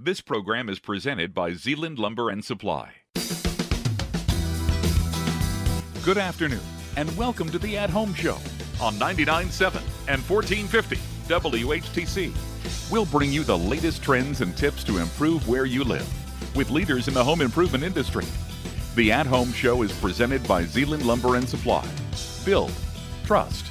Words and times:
This 0.00 0.20
program 0.20 0.68
is 0.68 0.78
presented 0.78 1.34
by 1.34 1.54
Zeeland 1.54 1.98
Lumber 1.98 2.30
and 2.30 2.44
Supply. 2.44 2.92
Good 6.04 6.16
afternoon, 6.16 6.60
and 6.96 7.14
welcome 7.16 7.50
to 7.50 7.58
the 7.58 7.76
At 7.76 7.90
Home 7.90 8.14
Show 8.14 8.36
on 8.80 8.94
99.7 8.94 9.82
and 10.06 10.22
1450 10.22 10.96
WHTC. 11.26 12.92
We'll 12.92 13.06
bring 13.06 13.32
you 13.32 13.42
the 13.42 13.58
latest 13.58 14.00
trends 14.00 14.40
and 14.40 14.56
tips 14.56 14.84
to 14.84 14.98
improve 14.98 15.48
where 15.48 15.66
you 15.66 15.82
live 15.82 16.06
with 16.54 16.70
leaders 16.70 17.08
in 17.08 17.14
the 17.14 17.24
home 17.24 17.40
improvement 17.40 17.82
industry. 17.82 18.24
The 18.94 19.10
At 19.10 19.26
Home 19.26 19.52
Show 19.52 19.82
is 19.82 19.90
presented 19.98 20.46
by 20.46 20.62
Zeeland 20.62 21.06
Lumber 21.06 21.34
and 21.34 21.48
Supply. 21.48 21.84
Build, 22.44 22.70
trust. 23.24 23.66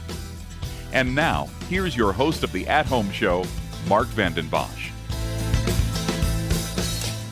And 0.91 1.15
now, 1.15 1.47
here's 1.69 1.95
your 1.95 2.11
host 2.11 2.43
of 2.43 2.51
the 2.51 2.67
At 2.67 2.85
Home 2.85 3.11
Show, 3.11 3.45
Mark 3.87 4.07
Vanden 4.07 4.49
Bosch. 4.49 4.91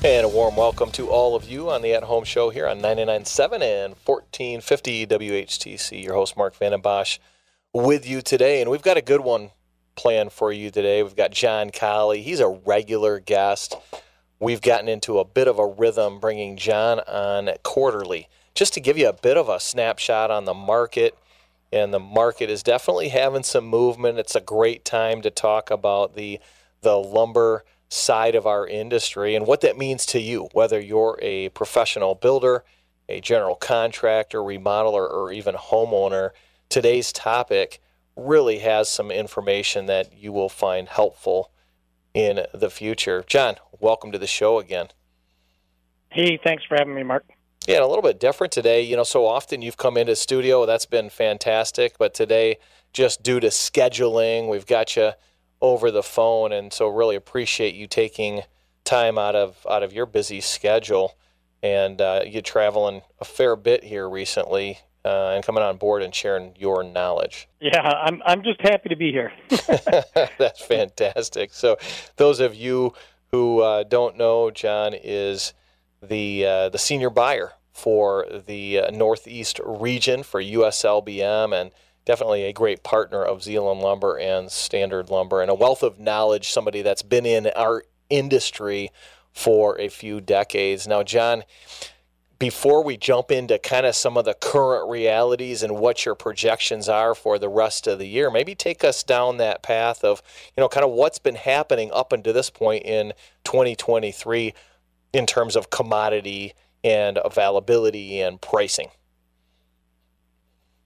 And 0.05 0.23
a 0.23 0.29
warm 0.29 0.55
welcome 0.55 0.91
to 0.91 1.09
all 1.09 1.35
of 1.35 1.49
you 1.49 1.71
on 1.71 1.81
the 1.81 1.95
At 1.95 2.03
Home 2.03 2.25
Show 2.25 2.51
here 2.51 2.67
on 2.67 2.79
99.7 2.79 3.53
and 3.53 3.95
1450 4.05 5.07
WHTC. 5.07 6.03
Your 6.03 6.13
host, 6.13 6.37
Mark 6.37 6.55
Vanden 6.55 6.79
Bosch, 6.79 7.17
with 7.73 8.07
you 8.07 8.21
today. 8.21 8.61
And 8.61 8.69
we've 8.69 8.83
got 8.83 8.97
a 8.97 9.01
good 9.01 9.21
one 9.21 9.49
planned 9.95 10.31
for 10.31 10.51
you 10.51 10.69
today. 10.69 11.01
We've 11.01 11.15
got 11.15 11.31
John 11.31 11.71
Colley. 11.71 12.21
He's 12.21 12.39
a 12.39 12.47
regular 12.47 13.19
guest. 13.19 13.77
We've 14.39 14.61
gotten 14.61 14.87
into 14.87 15.17
a 15.17 15.25
bit 15.25 15.47
of 15.47 15.57
a 15.57 15.65
rhythm 15.65 16.19
bringing 16.19 16.55
John 16.55 16.99
on 16.99 17.49
quarterly 17.63 18.29
just 18.53 18.75
to 18.75 18.79
give 18.79 18.99
you 18.99 19.09
a 19.09 19.13
bit 19.13 19.37
of 19.37 19.49
a 19.49 19.59
snapshot 19.59 20.29
on 20.29 20.45
the 20.45 20.53
market. 20.53 21.17
And 21.73 21.91
the 21.91 21.99
market 21.99 22.51
is 22.51 22.61
definitely 22.61 23.09
having 23.09 23.41
some 23.41 23.65
movement. 23.65 24.19
It's 24.19 24.35
a 24.35 24.39
great 24.39 24.85
time 24.85 25.23
to 25.23 25.31
talk 25.31 25.71
about 25.71 26.13
the 26.13 26.39
the 26.81 26.95
lumber 26.95 27.65
side 27.89 28.35
of 28.35 28.45
our 28.45 28.67
industry 28.67 29.35
and 29.35 29.45
what 29.45 29.61
that 29.61 29.77
means 29.77 30.05
to 30.07 30.19
you, 30.19 30.49
whether 30.53 30.79
you're 30.79 31.17
a 31.21 31.49
professional 31.49 32.15
builder, 32.15 32.63
a 33.07 33.21
general 33.21 33.55
contractor, 33.55 34.39
remodeler, 34.39 35.09
or 35.09 35.31
even 35.31 35.55
homeowner. 35.55 36.31
Today's 36.69 37.11
topic 37.13 37.79
really 38.15 38.59
has 38.59 38.89
some 38.89 39.11
information 39.11 39.85
that 39.85 40.17
you 40.17 40.31
will 40.31 40.49
find 40.49 40.87
helpful 40.87 41.51
in 42.13 42.45
the 42.53 42.69
future. 42.69 43.23
John, 43.27 43.55
welcome 43.79 44.11
to 44.11 44.17
the 44.17 44.27
show 44.27 44.59
again. 44.59 44.87
Hey, 46.09 46.39
thanks 46.43 46.63
for 46.63 46.75
having 46.75 46.95
me, 46.95 47.03
Mark. 47.03 47.25
Yeah, 47.67 47.83
a 47.83 47.87
little 47.87 48.01
bit 48.01 48.19
different 48.19 48.53
today. 48.53 48.81
You 48.81 48.95
know, 48.95 49.03
so 49.03 49.25
often 49.25 49.61
you've 49.61 49.77
come 49.77 49.97
into 49.97 50.15
studio, 50.15 50.65
that's 50.65 50.85
been 50.85 51.09
fantastic, 51.09 51.97
but 51.97 52.13
today, 52.13 52.57
just 52.93 53.21
due 53.21 53.39
to 53.39 53.47
scheduling, 53.47 54.49
we've 54.49 54.65
got 54.65 54.95
you 54.95 55.11
over 55.65 55.91
the 55.91 56.03
phone, 56.03 56.51
and 56.51 56.71
so 56.71 56.87
really 56.87 57.15
appreciate 57.15 57.75
you 57.75 57.87
taking 57.87 58.41
time 58.83 59.17
out 59.17 59.35
of 59.35 59.65
out 59.69 59.83
of 59.83 59.93
your 59.93 60.05
busy 60.05 60.41
schedule. 60.41 61.15
And 61.63 61.99
uh, 61.99 62.21
you 62.27 62.41
traveling 62.41 63.01
a 63.19 63.25
fair 63.25 63.55
bit 63.55 63.83
here 63.83 64.07
recently, 64.07 64.79
uh, 65.03 65.29
and 65.29 65.43
coming 65.43 65.63
on 65.63 65.77
board 65.77 66.03
and 66.03 66.13
sharing 66.13 66.55
your 66.57 66.83
knowledge. 66.83 67.47
Yeah, 67.59 67.81
I'm 67.81 68.21
I'm 68.25 68.43
just 68.43 68.61
happy 68.61 68.89
to 68.89 68.95
be 68.95 69.11
here. 69.11 69.31
That's 70.37 70.63
fantastic. 70.63 71.53
So, 71.53 71.77
those 72.17 72.39
of 72.39 72.53
you 72.53 72.93
who 73.31 73.61
uh, 73.61 73.83
don't 73.83 74.17
know, 74.17 74.51
John 74.51 74.93
is 74.93 75.53
the 76.01 76.45
uh, 76.45 76.69
the 76.69 76.77
senior 76.77 77.09
buyer 77.09 77.53
for 77.71 78.25
the 78.47 78.79
uh, 78.79 78.91
Northeast 78.91 79.59
region 79.65 80.23
for 80.23 80.41
USLBM 80.41 81.59
and 81.59 81.71
definitely 82.05 82.43
a 82.43 82.53
great 82.53 82.83
partner 82.83 83.23
of 83.23 83.43
Zeeland 83.43 83.81
Lumber 83.81 84.17
and 84.17 84.51
Standard 84.51 85.09
Lumber, 85.09 85.41
and 85.41 85.51
a 85.51 85.55
wealth 85.55 85.83
of 85.83 85.99
knowledge. 85.99 86.51
Somebody 86.51 86.81
that's 86.81 87.01
been 87.01 87.25
in 87.25 87.47
our 87.55 87.83
industry 88.09 88.91
for 89.33 89.79
a 89.79 89.89
few 89.89 90.21
decades 90.21 90.87
now, 90.87 91.03
John. 91.03 91.43
Before 92.37 92.83
we 92.83 92.97
jump 92.97 93.31
into 93.31 93.57
kind 93.57 93.85
of 93.85 93.95
some 93.95 94.17
of 94.17 94.25
the 94.25 94.33
current 94.33 94.89
realities 94.89 95.63
and 95.63 95.77
what 95.77 96.05
your 96.05 96.15
projections 96.15 96.89
are 96.89 97.15
for 97.15 97.39
the 97.39 97.47
rest 97.47 97.87
of 97.87 97.97
the 97.97 98.07
year, 98.07 98.29
maybe 98.29 98.55
take 98.55 98.83
us 98.83 99.03
down 99.03 99.37
that 99.37 99.63
path 99.63 100.03
of, 100.03 100.21
you 100.55 100.61
know, 100.61 100.67
kind 100.67 100.83
of 100.83 100.91
what's 100.91 101.17
been 101.17 101.35
happening 101.35 101.91
up 101.93 102.11
until 102.11 102.33
this 102.33 102.49
point 102.49 102.83
in 102.85 103.13
2023 103.45 104.53
in 105.13 105.25
terms 105.25 105.55
of 105.55 105.69
commodity 105.69 106.53
and 106.83 107.19
availability 107.23 108.19
and 108.19 108.41
pricing. 108.41 108.89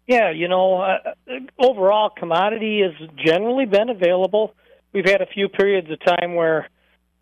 Yeah, 0.09 0.31
you 0.31 0.47
know, 0.47 0.81
uh, 0.81 1.13
overall 1.59 2.09
commodity 2.09 2.81
has 2.81 3.09
generally 3.15 3.67
been 3.67 3.89
available. 3.89 4.55
We've 4.91 5.05
had 5.05 5.21
a 5.21 5.27
few 5.27 5.49
periods 5.49 5.87
of 5.91 5.99
time 6.03 6.33
where 6.33 6.67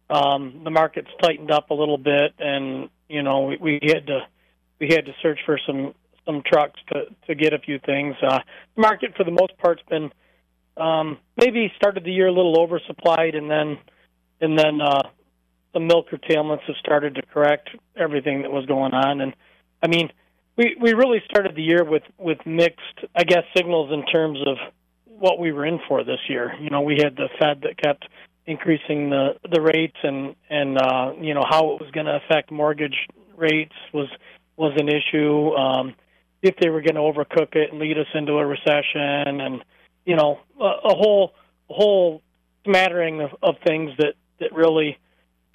um, 0.09 0.62
the 0.64 0.70
market's 0.70 1.09
tightened 1.22 1.52
up 1.52 1.70
a 1.70 1.74
little 1.74 1.98
bit, 1.98 2.34
and 2.40 2.88
you 3.09 3.24
know 3.24 3.42
we, 3.42 3.58
we 3.58 3.80
had 3.84 4.08
to 4.08 4.22
we 4.80 4.88
had 4.88 5.06
to 5.06 5.12
search 5.22 5.40
for 5.46 5.59
some 5.68 5.96
some 6.25 6.44
trucks 6.46 6.80
to 6.94 7.08
to 7.28 7.36
get 7.36 7.52
a 7.52 7.59
few 7.59 7.78
things. 7.86 8.16
Uh, 8.25 8.40
the 8.78 8.81
market 8.81 9.18
for 9.18 9.25
the 9.25 9.31
most 9.31 9.58
part's 9.58 9.81
been 9.90 10.09
um, 10.78 11.18
maybe 11.36 11.69
started 11.75 12.06
the 12.06 12.12
year 12.14 12.28
a 12.28 12.31
little 12.31 12.56
oversupplied, 12.56 13.36
and 13.36 13.52
then 13.52 13.80
and 14.40 14.58
then 14.58 14.80
uh, 14.80 15.04
the 15.74 15.81
mill 15.81 16.04
curtailments 16.09 16.64
have 16.68 16.78
started 16.78 17.16
to 17.16 17.22
correct 17.34 17.69
everything 17.98 18.44
that 18.44 18.52
was 18.52 18.66
going 18.66 18.94
on. 18.94 19.19
And 19.19 19.34
I 19.84 19.88
mean, 19.88 20.09
we 20.57 20.75
we 20.81 20.94
really 20.94 21.22
started 21.29 21.56
the 21.56 21.62
year 21.62 21.84
with 21.84 22.03
with 22.18 22.40
mixed, 22.45 23.06
I 23.16 23.23
guess, 23.23 23.44
signals 23.56 23.91
in 23.94 24.06
terms 24.06 24.40
of 24.45 24.57
what 25.06 25.40
we 25.40 25.51
were 25.51 25.66
in 25.66 25.79
for 25.88 26.03
this 26.03 26.19
year. 26.28 26.53
You 26.59 26.69
know, 26.69 26.81
we 26.81 26.97
had 27.01 27.16
the 27.16 27.29
Fed 27.40 27.62
that 27.62 27.78
kept 27.81 28.07
increasing 28.45 29.09
the 29.09 29.35
the 29.50 29.62
rates, 29.62 29.97
and 30.03 30.35
and 30.50 30.78
uh, 30.78 31.13
you 31.19 31.34
know 31.34 31.44
how 31.47 31.72
it 31.72 31.81
was 31.81 31.91
going 31.91 32.07
to 32.07 32.19
affect 32.25 32.51
mortgage 32.51 33.07
rates 33.35 33.75
was 33.94 34.09
was 34.56 34.73
an 34.78 34.90
issue. 34.90 35.51
Um, 35.51 35.94
if 36.41 36.56
they 36.57 36.69
were 36.69 36.81
going 36.81 36.95
to 36.95 37.01
overcook 37.01 37.56
it 37.56 37.72
and 37.72 37.79
lead 37.79 37.97
us 37.97 38.07
into 38.13 38.34
a 38.34 38.45
recession, 38.45 39.41
and 39.41 39.63
you 40.06 40.16
know 40.16 40.39
a, 40.59 40.89
a 40.89 40.95
whole 40.95 41.34
whole 41.69 42.22
smattering 42.66 43.22
of, 43.22 43.31
of 43.44 43.56
things 43.66 43.91
that 44.00 44.16
that 44.39 44.53
really 44.53 44.97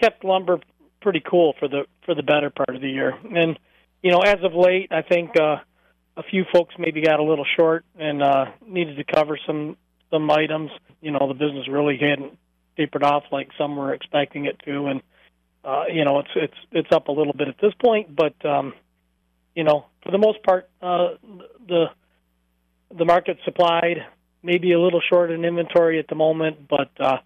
kept 0.00 0.24
lumber 0.24 0.60
pretty 1.00 1.20
cool 1.20 1.54
for 1.58 1.66
the 1.66 1.86
for 2.04 2.14
the 2.14 2.22
better 2.22 2.50
part 2.50 2.76
of 2.76 2.80
the 2.80 2.90
year. 2.90 3.19
And 3.34 3.58
you 4.02 4.10
know, 4.10 4.20
as 4.20 4.38
of 4.42 4.54
late, 4.54 4.90
I 4.90 5.02
think 5.02 5.38
uh, 5.38 5.56
a 6.16 6.22
few 6.30 6.44
folks 6.52 6.74
maybe 6.78 7.02
got 7.02 7.20
a 7.20 7.22
little 7.22 7.46
short 7.56 7.84
and 7.98 8.22
uh, 8.22 8.46
needed 8.66 8.96
to 8.96 9.04
cover 9.04 9.38
some 9.46 9.76
some 10.10 10.30
items. 10.30 10.70
You 11.00 11.12
know, 11.12 11.28
the 11.28 11.34
business 11.34 11.68
really 11.68 11.98
hadn't 11.98 12.38
tapered 12.76 13.02
off 13.02 13.24
like 13.30 13.48
some 13.58 13.76
were 13.76 13.94
expecting 13.94 14.46
it 14.46 14.60
to, 14.64 14.86
and 14.86 15.02
uh, 15.64 15.84
you 15.92 16.04
know, 16.04 16.18
it's 16.20 16.30
it's 16.34 16.58
it's 16.72 16.92
up 16.92 17.08
a 17.08 17.12
little 17.12 17.32
bit 17.32 17.48
at 17.48 17.56
this 17.60 17.72
point, 17.82 18.14
but 18.14 18.34
um, 18.44 18.74
you 19.54 19.64
know, 19.64 19.86
for 20.02 20.10
the 20.10 20.19
most 20.19 20.42
part, 20.42 20.69
uh, 20.80 21.10
the 21.66 21.86
the 22.96 23.04
market 23.04 23.38
supplied 23.44 23.98
maybe 24.42 24.72
a 24.72 24.80
little 24.80 25.00
short 25.08 25.30
in 25.30 25.44
inventory 25.44 25.98
at 25.98 26.08
the 26.08 26.16
moment, 26.16 26.69
but 26.69 26.90
uh, 26.98 27.19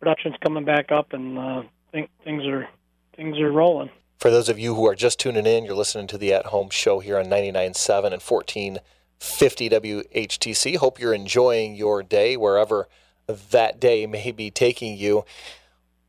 production's 0.00 0.36
coming 0.42 0.64
back 0.64 0.90
up, 0.90 1.12
and 1.12 1.38
uh, 1.38 1.62
think 1.92 2.10
things 2.24 2.44
are 2.46 2.68
things 3.16 3.38
are 3.38 3.50
rolling. 3.50 3.90
For 4.18 4.30
those 4.30 4.48
of 4.48 4.58
you 4.58 4.74
who 4.74 4.86
are 4.86 4.94
just 4.94 5.20
tuning 5.20 5.46
in, 5.46 5.64
you're 5.64 5.74
listening 5.74 6.06
to 6.08 6.18
the 6.18 6.32
At 6.32 6.46
Home 6.46 6.70
Show 6.70 7.00
here 7.00 7.18
on 7.18 7.26
99.7 7.26 8.04
and 8.04 8.22
1450 8.22 9.70
WHTC. 9.70 10.76
Hope 10.76 10.98
you're 10.98 11.12
enjoying 11.12 11.74
your 11.74 12.02
day 12.02 12.36
wherever 12.36 12.88
that 13.26 13.78
day 13.78 14.06
may 14.06 14.32
be 14.32 14.50
taking 14.50 14.96
you. 14.96 15.24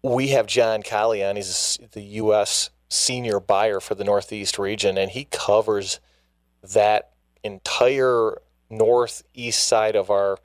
We 0.02 0.30
have 0.30 0.48
John 0.48 0.84
Colley 0.84 1.24
on. 1.24 1.36
He's 1.36 1.80
the 1.92 2.02
U.S. 2.02 2.70
senior 2.88 3.42
buyer 3.42 3.82
for 3.82 3.96
the 3.96 4.06
Northeast 4.06 4.58
region, 4.58 4.98
and 4.98 5.12
he 5.12 5.26
covers 5.26 6.00
that 6.64 7.12
entire 7.44 8.38
northeast 8.70 9.68
side 9.68 9.96
of 9.96 10.10
our 10.10 10.38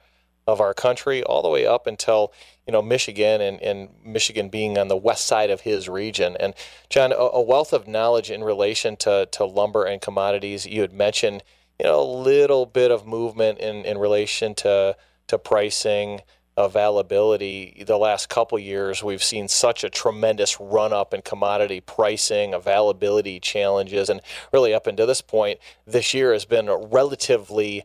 of 0.49 0.61
our 0.61 0.75
country, 0.75 1.23
all 1.23 1.43
the 1.43 1.49
way 1.49 1.65
up 1.65 1.87
until 1.87 2.33
you 2.67 2.73
know 2.73 2.83
Michigan, 2.83 3.41
and, 3.41 3.61
and 3.61 3.89
Michigan 4.05 4.49
being 4.49 4.79
on 4.79 4.89
the 4.89 4.97
west 4.97 5.27
side 5.27 5.51
of 5.51 5.63
his 5.63 5.89
region. 5.89 6.37
And 6.39 6.55
John, 6.91 7.13
a, 7.13 7.17
a 7.17 7.43
wealth 7.43 7.73
of 7.73 7.89
knowledge 7.89 8.31
in 8.31 8.45
relation 8.45 8.97
to 8.99 9.29
to 9.33 9.45
lumber 9.45 9.85
and 9.85 10.01
commodities. 10.01 10.67
You 10.67 10.83
had 10.83 10.93
mentioned 10.93 11.43
you 11.79 11.87
know 11.87 12.01
a 12.01 12.05
little 12.05 12.67
bit 12.67 12.91
of 12.91 13.07
movement 13.07 13.59
in 13.59 13.85
in 13.85 13.99
relation 13.99 14.55
to 14.57 14.97
to 15.29 15.39
pricing 15.39 16.21
availability 16.57 17.83
the 17.87 17.97
last 17.97 18.29
couple 18.29 18.59
years 18.59 19.03
we've 19.03 19.23
seen 19.23 19.49
such 19.49 19.83
a 19.83 19.89
tremendous 19.89 20.61
run 20.61 20.93
up 20.93 21.15
in 21.15 21.23
commodity 21.23 21.81
pricing 21.81 22.53
availability 22.53 23.41
challenges 23.41 24.11
and 24.11 24.21
really 24.53 24.75
up 24.75 24.87
until 24.87 25.07
this 25.07 25.23
point 25.23 25.59
this 25.87 26.13
year 26.13 26.31
has 26.35 26.45
been 26.45 26.69
relatively 26.69 27.85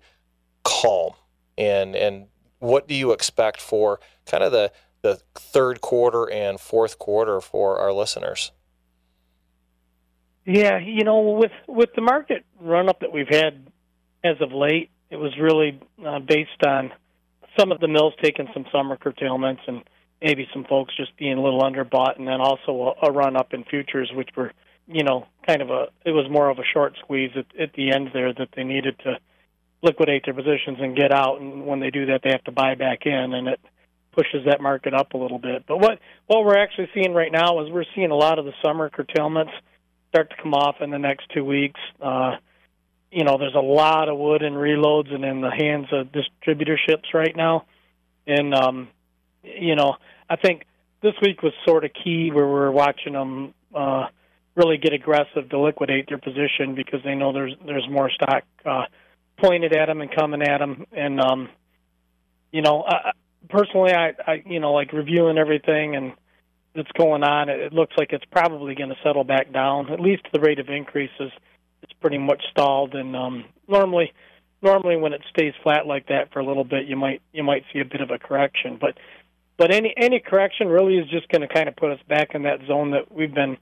calm 0.65 1.13
and 1.57 1.95
and 1.95 2.27
what 2.59 2.87
do 2.87 2.95
you 2.95 3.11
expect 3.11 3.61
for 3.61 3.99
kind 4.25 4.43
of 4.43 4.51
the 4.51 4.71
the 5.01 5.21
third 5.35 5.79
quarter 5.81 6.29
and 6.29 6.59
fourth 6.59 6.97
quarter 6.97 7.39
for 7.39 7.77
our 7.79 7.93
listeners? 7.93 8.51
Yeah, 10.45 10.79
you 10.79 11.03
know, 11.03 11.19
with 11.19 11.51
with 11.67 11.89
the 11.95 12.01
market 12.01 12.45
run 12.59 12.89
up 12.89 13.01
that 13.01 13.11
we've 13.11 13.27
had 13.29 13.67
as 14.23 14.37
of 14.41 14.51
late, 14.51 14.89
it 15.09 15.17
was 15.17 15.37
really 15.39 15.79
uh, 16.05 16.19
based 16.19 16.65
on 16.65 16.91
some 17.57 17.71
of 17.71 17.79
the 17.79 17.87
mills 17.87 18.13
taking 18.21 18.47
some 18.53 18.65
summer 18.71 18.97
curtailments 18.97 19.61
and 19.67 19.83
maybe 20.21 20.47
some 20.53 20.63
folks 20.63 20.95
just 20.95 21.15
being 21.17 21.37
a 21.37 21.41
little 21.41 21.61
underbought, 21.61 22.17
and 22.17 22.27
then 22.27 22.39
also 22.41 22.95
a, 23.01 23.07
a 23.07 23.11
run 23.11 23.35
up 23.35 23.53
in 23.53 23.63
futures, 23.65 24.11
which 24.13 24.29
were 24.35 24.51
you 24.87 25.03
know 25.03 25.27
kind 25.45 25.61
of 25.61 25.69
a 25.69 25.87
it 26.05 26.11
was 26.11 26.29
more 26.29 26.49
of 26.49 26.59
a 26.59 26.63
short 26.73 26.95
squeeze 27.01 27.31
at, 27.35 27.45
at 27.59 27.73
the 27.73 27.91
end 27.91 28.09
there 28.13 28.33
that 28.33 28.49
they 28.55 28.63
needed 28.63 28.97
to 28.99 29.17
liquidate 29.81 30.23
their 30.25 30.33
positions 30.33 30.77
and 30.79 30.95
get 30.95 31.11
out, 31.11 31.39
and 31.39 31.65
when 31.65 31.79
they 31.79 31.89
do 31.89 32.07
that, 32.07 32.21
they 32.23 32.31
have 32.31 32.43
to 32.45 32.51
buy 32.51 32.75
back 32.75 33.05
in, 33.05 33.33
and 33.33 33.47
it 33.47 33.59
pushes 34.11 34.45
that 34.45 34.59
market 34.59 34.93
up 34.93 35.13
a 35.13 35.17
little 35.17 35.37
bit. 35.37 35.65
But 35.67 35.77
what 35.77 35.99
what 36.25 36.43
we're 36.43 36.57
actually 36.57 36.89
seeing 36.93 37.13
right 37.13 37.31
now 37.31 37.63
is 37.63 37.71
we're 37.71 37.85
seeing 37.95 38.11
a 38.11 38.15
lot 38.15 38.39
of 38.39 38.45
the 38.45 38.53
summer 38.65 38.89
curtailments 38.89 39.53
start 40.09 40.29
to 40.31 40.35
come 40.41 40.53
off 40.53 40.77
in 40.81 40.89
the 40.89 40.97
next 40.97 41.29
two 41.33 41.45
weeks. 41.45 41.79
Uh, 42.01 42.37
you 43.11 43.23
know, 43.23 43.37
there's 43.37 43.55
a 43.55 43.59
lot 43.59 44.09
of 44.09 44.17
wood 44.17 44.41
and 44.41 44.55
reloads 44.55 45.13
and 45.13 45.23
in 45.23 45.41
the 45.41 45.51
hands 45.51 45.87
of 45.91 46.07
distributorships 46.07 47.13
right 47.13 47.35
now, 47.35 47.65
and 48.25 48.53
um, 48.55 48.87
you 49.43 49.75
know, 49.75 49.95
I 50.29 50.35
think 50.35 50.65
this 51.01 51.13
week 51.21 51.43
was 51.43 51.53
sort 51.65 51.85
of 51.85 51.91
key 51.93 52.31
where 52.31 52.47
we're 52.47 52.71
watching 52.71 53.13
them 53.13 53.53
uh, 53.73 54.07
really 54.55 54.77
get 54.77 54.93
aggressive 54.93 55.47
to 55.49 55.59
liquidate 55.59 56.09
their 56.09 56.17
position 56.17 56.73
because 56.75 57.01
they 57.03 57.13
know 57.13 57.31
there's 57.31 57.53
there's 57.65 57.87
more 57.89 58.09
stock 58.09 58.43
uh, 58.65 58.85
pointed 59.37 59.75
at 59.75 59.87
them 59.87 60.01
and 60.01 60.13
coming 60.13 60.41
at 60.41 60.59
them, 60.59 60.85
and 60.91 61.19
um, 61.21 61.49
you 62.51 62.61
know, 62.61 62.83
I, 62.87 63.11
personally, 63.49 63.93
I, 63.93 64.13
I 64.25 64.43
you 64.45 64.59
know 64.59 64.73
like 64.73 64.93
reviewing 64.93 65.37
everything 65.37 65.95
and 65.95 66.13
that's 66.75 66.91
going 66.91 67.23
on, 67.23 67.49
it, 67.49 67.59
it 67.59 67.73
looks 67.73 67.93
like 67.97 68.13
it's 68.13 68.25
probably 68.31 68.75
going 68.75 68.89
to 68.89 68.97
settle 69.03 69.23
back 69.23 69.51
down. 69.51 69.91
At 69.91 69.99
least 69.99 70.23
the 70.31 70.39
rate 70.39 70.59
of 70.59 70.69
increases 70.69 71.31
it's 71.83 71.93
pretty 71.93 72.17
much 72.17 72.43
stalled. 72.51 72.95
And 72.95 73.15
um, 73.15 73.45
normally, 73.67 74.13
normally 74.61 74.97
when 74.97 75.13
it 75.13 75.21
stays 75.29 75.53
flat 75.63 75.85
like 75.85 76.07
that 76.07 76.31
for 76.31 76.39
a 76.39 76.45
little 76.45 76.63
bit, 76.63 76.87
you 76.87 76.95
might 76.95 77.21
you 77.33 77.43
might 77.43 77.63
see 77.73 77.79
a 77.79 77.85
bit 77.85 78.01
of 78.01 78.11
a 78.11 78.19
correction. 78.19 78.77
But 78.79 78.97
but 79.57 79.73
any 79.73 79.93
any 79.97 80.19
correction 80.19 80.67
really 80.67 80.97
is 80.97 81.09
just 81.09 81.29
going 81.29 81.41
to 81.41 81.53
kind 81.53 81.67
of 81.67 81.75
put 81.75 81.91
us 81.91 81.99
back 82.07 82.33
in 82.33 82.43
that 82.43 82.59
zone 82.67 82.91
that 82.91 83.11
we've 83.11 83.33
been 83.33 83.57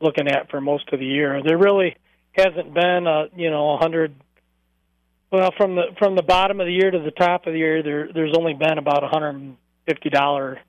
looking 0.00 0.28
at 0.28 0.50
for 0.50 0.60
most 0.60 0.92
of 0.92 0.98
the 0.98 1.06
year. 1.06 1.42
There 1.42 1.58
really 1.58 1.96
hasn't 2.32 2.74
been 2.74 3.06
a 3.06 3.26
you 3.36 3.50
know 3.50 3.74
a 3.74 3.78
hundred. 3.78 4.14
Well, 5.34 5.52
from 5.56 5.74
the 5.74 5.86
from 5.98 6.14
the 6.14 6.22
bottom 6.22 6.60
of 6.60 6.66
the 6.66 6.72
year 6.72 6.92
to 6.92 7.00
the 7.00 7.10
top 7.10 7.48
of 7.48 7.54
the 7.54 7.58
year, 7.58 7.82
there 7.82 8.08
there's 8.14 8.36
only 8.38 8.54
been 8.54 8.78
about 8.78 9.02
a 9.02 9.08
hundred 9.08 9.30
and 9.30 9.56
fifty 9.84 10.08
dollar 10.08 10.60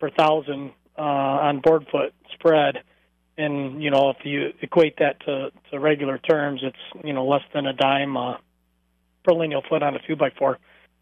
per 0.00 0.08
thousand 0.08 0.72
uh, 0.96 1.02
on 1.02 1.60
board 1.60 1.84
foot 1.92 2.14
spread, 2.32 2.78
and 3.36 3.82
you 3.82 3.90
know 3.90 4.08
if 4.08 4.24
you 4.24 4.54
equate 4.62 4.96
that 5.00 5.20
to 5.26 5.50
to 5.70 5.78
regular 5.78 6.16
terms, 6.16 6.62
it's 6.62 7.04
you 7.04 7.12
know 7.12 7.26
less 7.26 7.42
than 7.52 7.66
a 7.66 7.74
dime 7.74 8.16
uh, 8.16 8.38
per 9.24 9.34
lineal 9.34 9.60
foot 9.68 9.82
on 9.82 9.94
a 9.94 9.98
two 10.06 10.16
by 10.16 10.30
four. 10.38 10.58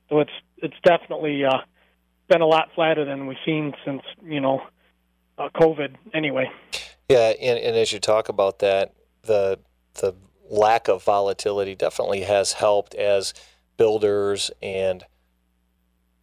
So 0.09 0.19
it's 0.19 0.33
it's 0.57 0.75
definitely 0.83 1.45
uh, 1.45 1.59
been 2.29 2.41
a 2.41 2.47
lot 2.47 2.71
flatter 2.75 3.05
than 3.05 3.29
we've 3.29 3.39
seen 3.47 3.73
since 3.85 4.03
you 4.25 4.41
know 4.41 4.63
uh, 5.39 5.49
COVID. 5.55 5.95
Anyway. 6.13 6.51
Yeah, 7.09 7.35
and, 7.41 7.57
and 7.57 7.77
as 7.77 7.93
you 7.93 8.01
talk 8.01 8.29
about 8.29 8.59
that, 8.59 8.95
the 9.23 9.61
the 9.95 10.17
lack 10.51 10.89
of 10.89 11.03
volatility 11.03 11.75
definitely 11.75 12.23
has 12.23 12.55
helped 12.55 12.95
as 12.95 13.35
builders 13.77 14.51
and 14.63 15.05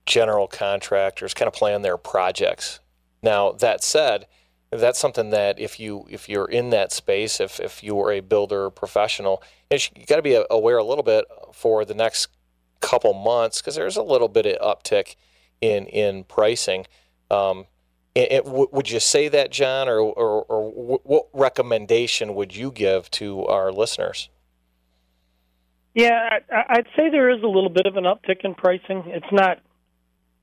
general 0.05 0.47
contractors 0.47 1.33
kind 1.33 1.47
of 1.47 1.53
plan 1.53 1.81
their 1.81 1.97
projects. 1.97 2.79
Now, 3.21 3.51
that 3.53 3.83
said, 3.83 4.27
that's 4.71 4.99
something 4.99 5.29
that 5.29 5.59
if 5.59 5.79
you 5.79 6.05
if 6.09 6.27
you're 6.27 6.49
in 6.49 6.71
that 6.71 6.91
space, 6.91 7.39
if 7.39 7.59
if 7.59 7.83
you 7.83 7.99
are 7.99 8.11
a 8.11 8.19
builder 8.21 8.69
professional, 8.69 9.43
you, 9.71 9.79
got 10.07 10.17
to 10.17 10.21
be 10.21 10.41
aware 10.49 10.77
a 10.77 10.83
little 10.83 11.03
bit 11.03 11.25
for 11.53 11.85
the 11.85 11.93
next 11.93 12.27
couple 12.81 13.13
months 13.13 13.61
because 13.61 13.75
there's 13.75 13.97
a 13.97 14.03
little 14.03 14.27
bit 14.27 14.45
of 14.45 14.77
uptick 14.77 15.15
in 15.61 15.85
in 15.87 16.23
pricing. 16.23 16.85
Um, 17.29 17.65
it, 18.15 18.31
it, 18.31 18.45
would 18.45 18.91
you 18.91 18.99
say 18.99 19.27
that, 19.29 19.51
John, 19.51 19.89
or, 19.89 19.99
or, 19.99 20.43
or 20.43 20.99
what 21.03 21.27
recommendation 21.33 22.35
would 22.35 22.55
you 22.55 22.71
give 22.71 23.09
to 23.11 23.45
our 23.45 23.71
listeners? 23.71 24.29
Yeah, 25.95 26.39
I'd 26.69 26.87
say 26.95 27.09
there 27.09 27.29
is 27.31 27.43
a 27.43 27.47
little 27.47 27.69
bit 27.69 27.85
of 27.85 27.97
an 27.97 28.03
uptick 28.03 28.43
in 28.43 28.55
pricing. 28.55 29.03
It's 29.07 29.31
not, 29.31 29.59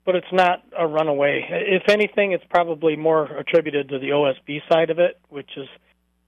but 0.04 0.14
it's 0.16 0.32
not 0.32 0.64
a 0.76 0.86
runaway. 0.86 1.44
If 1.48 1.88
anything, 1.88 2.32
it's 2.32 2.44
probably 2.50 2.96
more 2.96 3.24
attributed 3.24 3.88
to 3.88 3.98
the 3.98 4.10
OSB 4.10 4.62
side 4.68 4.90
of 4.90 4.98
it, 4.98 5.18
which 5.28 5.50
is, 5.56 5.68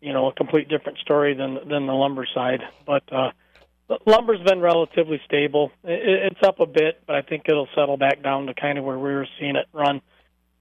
you 0.00 0.12
know, 0.12 0.28
a 0.28 0.34
complete 0.34 0.68
different 0.68 0.98
story 0.98 1.34
than 1.34 1.54
than 1.68 1.86
the 1.86 1.92
lumber 1.92 2.26
side. 2.34 2.62
But 2.84 3.04
uh, 3.12 3.30
lumber's 4.06 4.42
been 4.44 4.60
relatively 4.60 5.20
stable. 5.24 5.70
It's 5.84 6.42
up 6.42 6.58
a 6.58 6.66
bit, 6.66 7.02
but 7.06 7.14
I 7.14 7.22
think 7.22 7.44
it'll 7.48 7.68
settle 7.76 7.96
back 7.96 8.22
down 8.22 8.46
to 8.46 8.54
kind 8.54 8.78
of 8.78 8.84
where 8.84 8.98
we 8.98 9.12
were 9.12 9.28
seeing 9.38 9.54
it 9.54 9.66
run. 9.72 10.02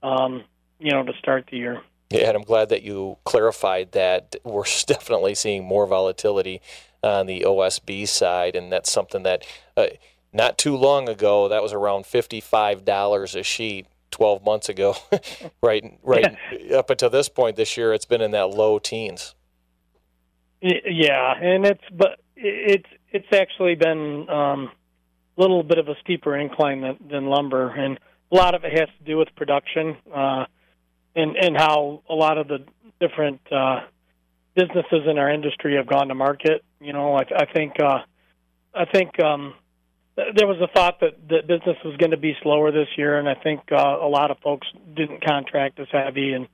Um, 0.04 0.44
you 0.82 0.92
know, 0.92 1.04
to 1.04 1.14
start 1.20 1.48
the 1.52 1.58
year. 1.58 1.82
Yeah, 2.10 2.28
and 2.28 2.38
I'm 2.38 2.44
glad 2.44 2.70
that 2.70 2.84
you 2.84 3.18
clarified 3.24 3.94
that 3.94 4.36
we're 4.44 4.64
definitely 4.86 5.36
seeing 5.36 5.64
more 5.64 5.88
volatility 5.88 6.62
on 7.04 7.26
the 7.26 7.42
OSB 7.42 8.08
side, 8.08 8.56
and 8.56 8.72
that's 8.72 8.92
something 8.92 9.24
that 9.24 9.46
uh, 9.78 9.88
not 10.34 10.58
too 10.58 10.76
long 10.76 11.10
ago 11.10 11.48
that 11.48 11.64
was 11.64 11.74
around 11.74 12.06
fifty-five 12.06 12.86
dollars 12.86 13.36
a 13.36 13.44
sheet. 13.44 13.88
12 14.12 14.44
months 14.44 14.68
ago 14.68 14.94
right 15.64 15.98
right 16.04 16.36
yeah. 16.60 16.76
up 16.76 16.90
until 16.90 17.10
this 17.10 17.30
point 17.30 17.56
this 17.56 17.78
year 17.78 17.94
it's 17.94 18.04
been 18.04 18.20
in 18.20 18.32
that 18.32 18.50
low 18.50 18.78
teens 18.78 19.36
yeah 20.62 21.34
and 21.42 21.66
it's 21.66 21.84
but 21.94 22.20
it's 22.36 22.90
it's 23.14 23.32
actually 23.32 23.74
been 23.74 24.30
um 24.30 24.70
a 25.38 25.42
little 25.42 25.64
bit 25.64 25.78
of 25.78 25.88
a 25.88 25.96
steeper 26.02 26.38
incline 26.38 26.82
than, 26.82 26.98
than 27.10 27.26
lumber 27.28 27.70
and 27.70 27.98
a 28.34 28.36
lot 28.36 28.54
of 28.54 28.66
it 28.66 28.78
has 28.78 28.90
to 28.98 29.04
do 29.06 29.18
with 29.18 29.30
production 29.38 29.96
uh 30.14 30.44
and 31.16 31.36
and 31.36 31.58
how 31.58 32.02
a 32.10 32.16
lot 32.16 32.38
of 32.38 32.48
the 32.48 32.60
different 33.00 33.42
uh, 33.52 33.82
businesses 34.56 35.08
in 35.08 35.18
our 35.18 35.32
industry 35.32 35.76
have 35.76 35.88
gone 35.88 36.08
to 36.08 36.16
market. 36.16 36.64
You 36.80 36.94
know, 36.94 37.16
I, 37.16 37.24
I 37.36 37.46
think 37.54 37.74
uh, 37.80 38.00
I 38.74 38.86
think 38.86 39.22
um, 39.22 39.54
there 40.16 40.48
was 40.48 40.58
a 40.62 40.68
thought 40.68 41.00
that 41.02 41.28
that 41.30 41.48
business 41.48 41.78
was 41.84 41.98
going 41.98 42.12
to 42.12 42.18
be 42.18 42.36
slower 42.42 42.72
this 42.72 42.88
year, 42.98 43.18
and 43.18 43.28
I 43.28 43.36
think 43.36 43.62
uh, 43.72 43.98
a 44.02 44.08
lot 44.08 44.32
of 44.32 44.38
folks 44.40 44.68
didn't 44.96 45.24
contract 45.26 45.80
as 45.80 45.88
heavy. 45.92 46.34
And 46.34 46.48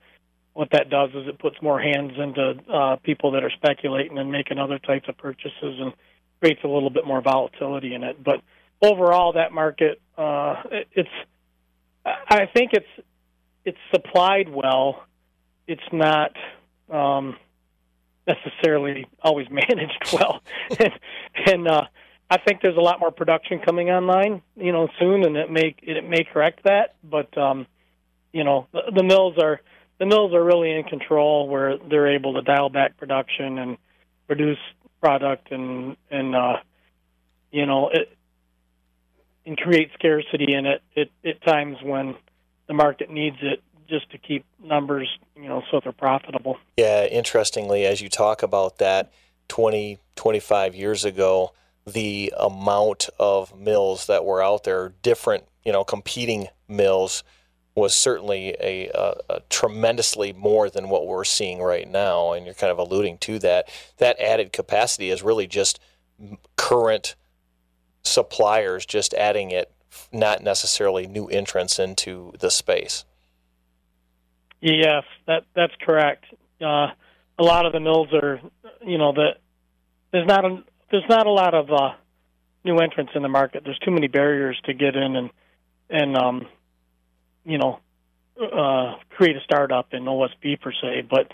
what 0.54 0.69
that 0.71 0.89
does 0.89 1.10
is 1.12 1.27
it 1.27 1.39
puts 1.39 1.62
more 1.62 1.80
hands 1.80 2.13
into 2.18 2.56
uh, 2.71 2.95
people 2.98 3.31
that 3.31 3.44
are 3.44 3.51
speculating 3.51 4.18
and 4.18 4.31
making 4.31 4.57
other 4.57 4.80
types 4.80 5.07
of 5.07 5.18
purchases, 5.18 5.80
and 5.80 5.94
creates 6.39 6.62
a 6.63 6.68
little 6.68 6.89
bit 6.89 7.06
more 7.06 7.21
volatility 7.21 7.94
in 7.94 8.03
it. 8.03 8.24
But 8.24 8.42
overall, 8.81 9.33
that 9.33 9.51
market, 9.51 10.00
uh, 10.18 10.63
it, 10.71 10.88
it's 10.94 11.10
I 12.06 12.45
think 12.53 12.71
it's 12.74 12.88
it's 13.67 13.77
supplied 13.91 14.47
well. 14.47 15.03
It's 15.67 15.81
not 15.91 16.31
um, 16.89 17.36
necessarily 18.25 19.07
always 19.21 19.47
managed 19.51 20.13
well, 20.13 20.41
and, 20.79 20.93
and 21.45 21.67
uh, 21.67 21.83
I 22.29 22.38
think 22.38 22.62
there's 22.62 22.77
a 22.77 22.81
lot 22.81 23.01
more 23.01 23.12
production 23.12 23.59
coming 23.59 23.89
online, 23.89 24.41
you 24.55 24.71
know, 24.71 24.88
soon, 25.00 25.25
and 25.25 25.36
it 25.36 25.51
may 25.51 25.75
it 25.81 26.07
may 26.07 26.24
correct 26.24 26.63
that. 26.63 26.95
But 27.03 27.38
um, 27.38 27.67
you 28.31 28.45
know, 28.45 28.67
the, 28.71 28.91
the 28.95 29.03
mills 29.03 29.38
are 29.38 29.59
the 30.00 30.05
mills 30.05 30.33
are 30.33 30.43
really 30.43 30.71
in 30.71 30.86
control, 30.86 31.50
where 31.50 31.77
they're 31.77 32.15
able 32.15 32.36
to 32.36 32.41
dial 32.41 32.69
back 32.69 32.95
production 32.95 33.57
and 33.57 33.77
produce 34.27 34.59
product 35.01 35.51
and 35.51 35.97
and 36.09 36.33
uh, 36.33 36.57
you 37.51 37.65
know 37.65 37.89
it 37.89 38.17
and 39.45 39.57
create 39.57 39.89
scarcity 39.93 40.53
in 40.53 40.65
it 40.65 40.81
at, 40.95 41.07
at 41.25 41.41
times 41.43 41.77
when 41.83 42.15
the 42.67 42.74
market 42.74 43.09
needs 43.09 43.38
it 43.41 43.62
just 43.88 44.09
to 44.12 44.17
keep 44.17 44.45
numbers, 44.62 45.07
you 45.36 45.47
know, 45.47 45.63
so 45.71 45.79
they're 45.81 45.93
profitable. 45.93 46.57
Yeah, 46.75 47.05
interestingly, 47.05 47.86
as 47.86 48.01
you 48.01 48.09
talk 48.09 48.43
about 48.43 48.77
that 48.79 49.12
20, 49.47 50.00
25 50.15 50.75
years 50.75 51.05
ago, 51.05 51.53
the 51.86 52.33
amount 52.38 53.09
of 53.17 53.57
mills 53.57 54.07
that 54.07 54.25
were 54.25 54.43
out 54.43 54.65
there, 54.65 54.93
different, 55.01 55.45
you 55.63 55.71
know, 55.71 55.86
competing 55.86 56.47
mills, 56.67 57.24
was 57.75 57.93
certainly 57.93 58.55
a, 58.59 58.89
a, 58.89 59.13
a, 59.29 59.39
tremendously 59.50 60.33
more 60.33 60.67
than 60.67 60.89
what 60.89 61.05
we're 61.05 61.24
seeing 61.24 61.62
right 61.62 61.88
now. 61.88 62.33
And 62.33 62.43
you're 62.43 62.55
kind 62.55 62.71
of 62.71 62.79
alluding 62.79 63.19
to 63.19 63.39
that. 63.39 63.69
That 63.97 64.19
added 64.19 64.51
capacity 64.51 65.12
is 65.12 65.21
really 65.21 65.45
just 65.45 65.79
current 66.55 67.15
suppliers 68.03 68.86
just 68.86 69.13
adding 69.13 69.51
it 69.51 69.71
not 70.12 70.44
necessarily 70.44 71.08
new 71.08 71.27
entrants 71.27 71.80
into 71.80 72.34
the 72.39 72.50
space. 72.50 73.06
Yes, 74.62 75.04
that 75.27 75.44
that's 75.56 75.74
correct. 75.86 76.25
Uh, 76.62 76.88
a 77.39 77.44
lot 77.44 77.66
of 77.66 77.74
the 77.74 77.80
mills 77.80 78.08
are, 78.13 78.42
you 78.86 78.98
know, 78.98 79.13
that 79.13 79.36
there's 80.12 80.27
not 80.27 80.46
a 80.46 80.63
there's 80.92 81.08
not 81.10 81.27
a 81.27 81.32
lot 81.32 81.54
of 81.54 81.72
uh, 81.72 81.92
new 82.63 82.77
entrants 82.77 83.12
in 83.16 83.22
the 83.22 83.30
market. 83.30 83.63
There's 83.63 83.80
too 83.80 83.92
many 83.92 84.08
barriers 84.08 84.60
to 84.66 84.74
get 84.74 84.96
in 84.96 85.16
and 85.16 85.30
and 85.89 86.18
um, 86.18 86.48
you 87.46 87.58
know 87.58 87.80
uh, 88.42 88.96
create 89.10 89.36
a 89.36 89.42
startup 89.42 89.94
in 89.94 90.04
OSB 90.04 90.60
per 90.62 90.72
se. 90.72 91.08
But 91.10 91.32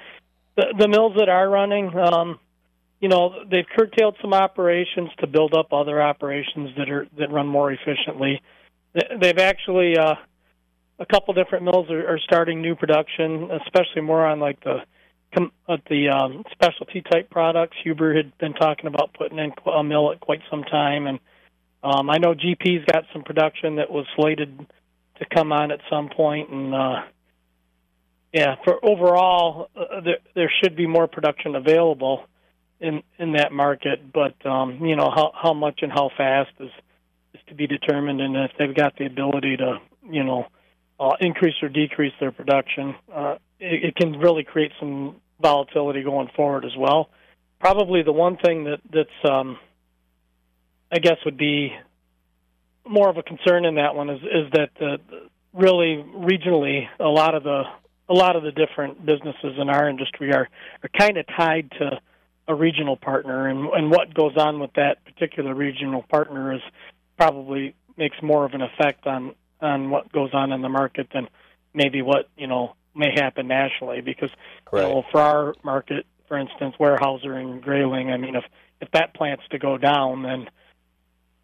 the 0.56 0.74
the 0.78 0.88
mills 0.88 1.14
that 1.18 1.30
are 1.30 1.50
running, 1.50 1.98
um, 1.98 2.40
you 3.04 3.10
know, 3.10 3.44
they've 3.52 3.66
curtailed 3.76 4.16
some 4.22 4.34
operations 4.34 5.10
to 5.20 5.28
build 5.28 5.54
up 5.54 5.74
other 5.74 6.02
operations 6.02 6.70
that 6.78 6.90
are 6.90 7.06
that 7.20 7.30
run 7.32 7.48
more 7.48 7.70
efficiently. 7.70 8.42
They've 8.94 9.40
actually 9.40 9.98
uh, 9.98 10.16
a 11.00 11.06
couple 11.06 11.34
different 11.34 11.66
mills 11.66 11.90
are, 11.90 12.08
are 12.08 12.20
starting 12.20 12.62
new 12.62 12.78
production, 12.78 13.50
especially 13.66 14.04
more 14.04 14.26
on 14.26 14.40
like 14.40 14.64
the 14.64 14.86
at 15.68 15.82
the 15.90 16.08
um, 16.16 16.46
specialty 16.54 17.02
type 17.02 17.30
products. 17.30 17.76
Huber 17.84 18.16
had 18.16 18.38
been 18.38 18.54
talking 18.54 18.88
about 18.88 19.14
putting 19.14 19.38
in 19.38 19.52
a 19.70 19.84
mill 19.84 20.14
at 20.14 20.22
quite 20.22 20.40
some 20.50 20.64
time, 20.64 21.06
and 21.06 21.20
um, 21.84 22.10
I 22.10 22.20
know 22.20 22.34
GP's 22.34 22.86
got 22.90 23.04
some 23.12 23.24
production 23.24 23.76
that 23.78 23.92
was 23.92 24.06
slated 24.16 24.66
to 25.20 25.26
come 25.26 25.52
on 25.52 25.72
at 25.72 25.82
some 25.90 26.08
point, 26.08 26.52
and 26.52 26.74
uh, 26.74 27.02
yeah, 28.32 28.56
for 28.64 28.80
overall, 28.82 29.70
uh, 29.76 30.00
there, 30.00 30.20
there 30.36 30.52
should 30.64 30.78
be 30.78 30.88
more 30.88 31.10
production 31.10 31.58
available 31.58 32.28
in 32.84 33.02
in 33.18 33.34
that 33.34 33.52
market, 33.52 34.12
but 34.14 34.46
um, 34.46 34.86
you 34.86 34.96
know 34.96 35.10
how 35.10 35.32
how 35.34 35.54
much 35.54 35.80
and 35.82 35.92
how 35.92 36.10
fast 36.16 36.52
is 36.60 36.70
is 37.34 37.42
to 37.48 37.56
be 37.56 37.66
determined, 37.66 38.22
and 38.22 38.36
if 38.36 38.52
they've 38.60 38.76
got 38.76 38.96
the 38.98 39.06
ability 39.06 39.58
to 39.58 39.80
you 40.10 40.24
know 40.24 40.46
uh, 41.00 41.14
increase 41.22 41.56
or 41.64 41.70
decrease 41.70 42.14
their 42.20 42.32
production, 42.32 42.94
uh, 43.12 43.36
it, 43.60 43.86
it 43.86 43.96
can 43.96 44.20
really 44.20 44.44
create 44.44 44.72
some 44.80 45.16
volatility 45.42 46.04
going 46.04 46.30
forward 46.36 46.66
as 46.66 46.76
well. 46.78 47.10
Probably 47.60 48.04
the 48.04 48.12
one 48.12 48.38
thing 48.38 48.66
that 48.66 48.82
that's 48.92 49.32
um, 49.32 49.58
I 50.92 51.00
guess 51.00 51.18
would 51.26 51.38
be 51.38 51.72
more 52.86 53.10
of 53.10 53.18
a 53.18 53.24
concern 53.24 53.66
in 53.66 53.76
that 53.76 53.96
one 53.96 54.10
is 54.10 54.22
is 54.22 54.52
that 54.52 55.00
really 55.54 56.04
regionally 56.16 56.88
a 57.00 57.08
lot 57.08 57.34
of 57.34 57.44
the 57.44 57.64
a 58.10 58.14
lot 58.14 58.36
of 58.36 58.44
the 58.44 58.52
different 58.52 59.06
businesses 59.06 59.58
in 59.58 59.70
our 59.70 59.88
industry 59.88 60.34
are 60.34 60.50
are 60.84 60.90
kind 61.00 61.18
of 61.18 61.26
tied 61.28 61.72
to 61.80 62.00
a 62.48 62.56
regional 62.56 62.98
partner 62.98 63.48
and 63.48 63.70
and 63.70 63.90
what 63.90 64.14
goes 64.14 64.36
on 64.36 64.60
with 64.60 64.74
that 64.74 65.04
particular 65.06 65.54
regional 65.54 66.04
partner 66.04 66.54
is 66.54 66.62
probably 67.18 67.76
makes 67.98 68.18
more 68.22 68.46
of 68.46 68.54
an 68.54 68.62
effect 68.62 69.08
on 69.08 69.34
on 69.62 69.90
what 69.90 70.12
goes 70.12 70.32
on 70.34 70.52
in 70.52 70.62
the 70.62 70.70
market 70.70 71.08
than 71.14 71.28
maybe 71.74 72.02
what 72.02 72.30
you 72.38 72.48
know 72.48 72.76
may 72.96 73.12
happen 73.16 73.48
nationally. 73.48 74.02
Because 74.02 74.30
right. 74.72 74.84
you 74.84 74.94
know, 74.94 75.04
for 75.12 75.22
our 75.22 75.56
market, 75.64 76.06
for 76.28 76.38
instance, 76.38 76.76
Weyerhaeuser 76.80 77.36
and 77.36 77.62
Grayling, 77.62 78.12
I 78.12 78.18
mean, 78.18 78.36
if 78.36 78.44
if 78.82 78.92
that 78.92 79.14
plant's 79.14 79.44
to 79.52 79.60
go 79.60 79.78
down, 79.78 80.24
then 80.24 80.50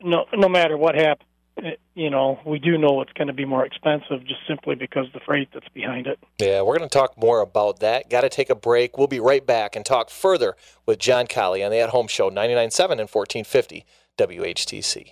no 0.01 0.25
no 0.33 0.49
matter 0.49 0.77
what 0.77 0.95
happens, 0.95 1.28
Uh, 1.59 1.71
you 1.93 2.09
know, 2.09 2.39
we 2.45 2.59
do 2.59 2.77
know 2.77 3.01
it's 3.01 3.11
going 3.13 3.27
to 3.27 3.33
be 3.33 3.45
more 3.45 3.65
expensive 3.65 4.25
just 4.25 4.39
simply 4.47 4.75
because 4.75 5.07
the 5.13 5.19
freight 5.25 5.49
that's 5.53 5.67
behind 5.69 6.07
it. 6.07 6.19
Yeah, 6.39 6.61
we're 6.61 6.77
going 6.77 6.89
to 6.89 6.93
talk 6.93 7.17
more 7.17 7.41
about 7.41 7.79
that. 7.79 8.09
Got 8.09 8.21
to 8.21 8.29
take 8.29 8.49
a 8.49 8.55
break. 8.55 8.97
We'll 8.97 9.07
be 9.07 9.19
right 9.19 9.45
back 9.45 9.75
and 9.75 9.85
talk 9.85 10.09
further 10.09 10.55
with 10.85 10.99
John 10.99 11.27
Colley 11.27 11.63
on 11.63 11.71
the 11.71 11.79
At 11.79 11.89
Home 11.89 12.07
Show, 12.07 12.29
99.7 12.29 12.91
and 12.91 13.09
1450 13.09 13.85
WHTC. 14.17 15.11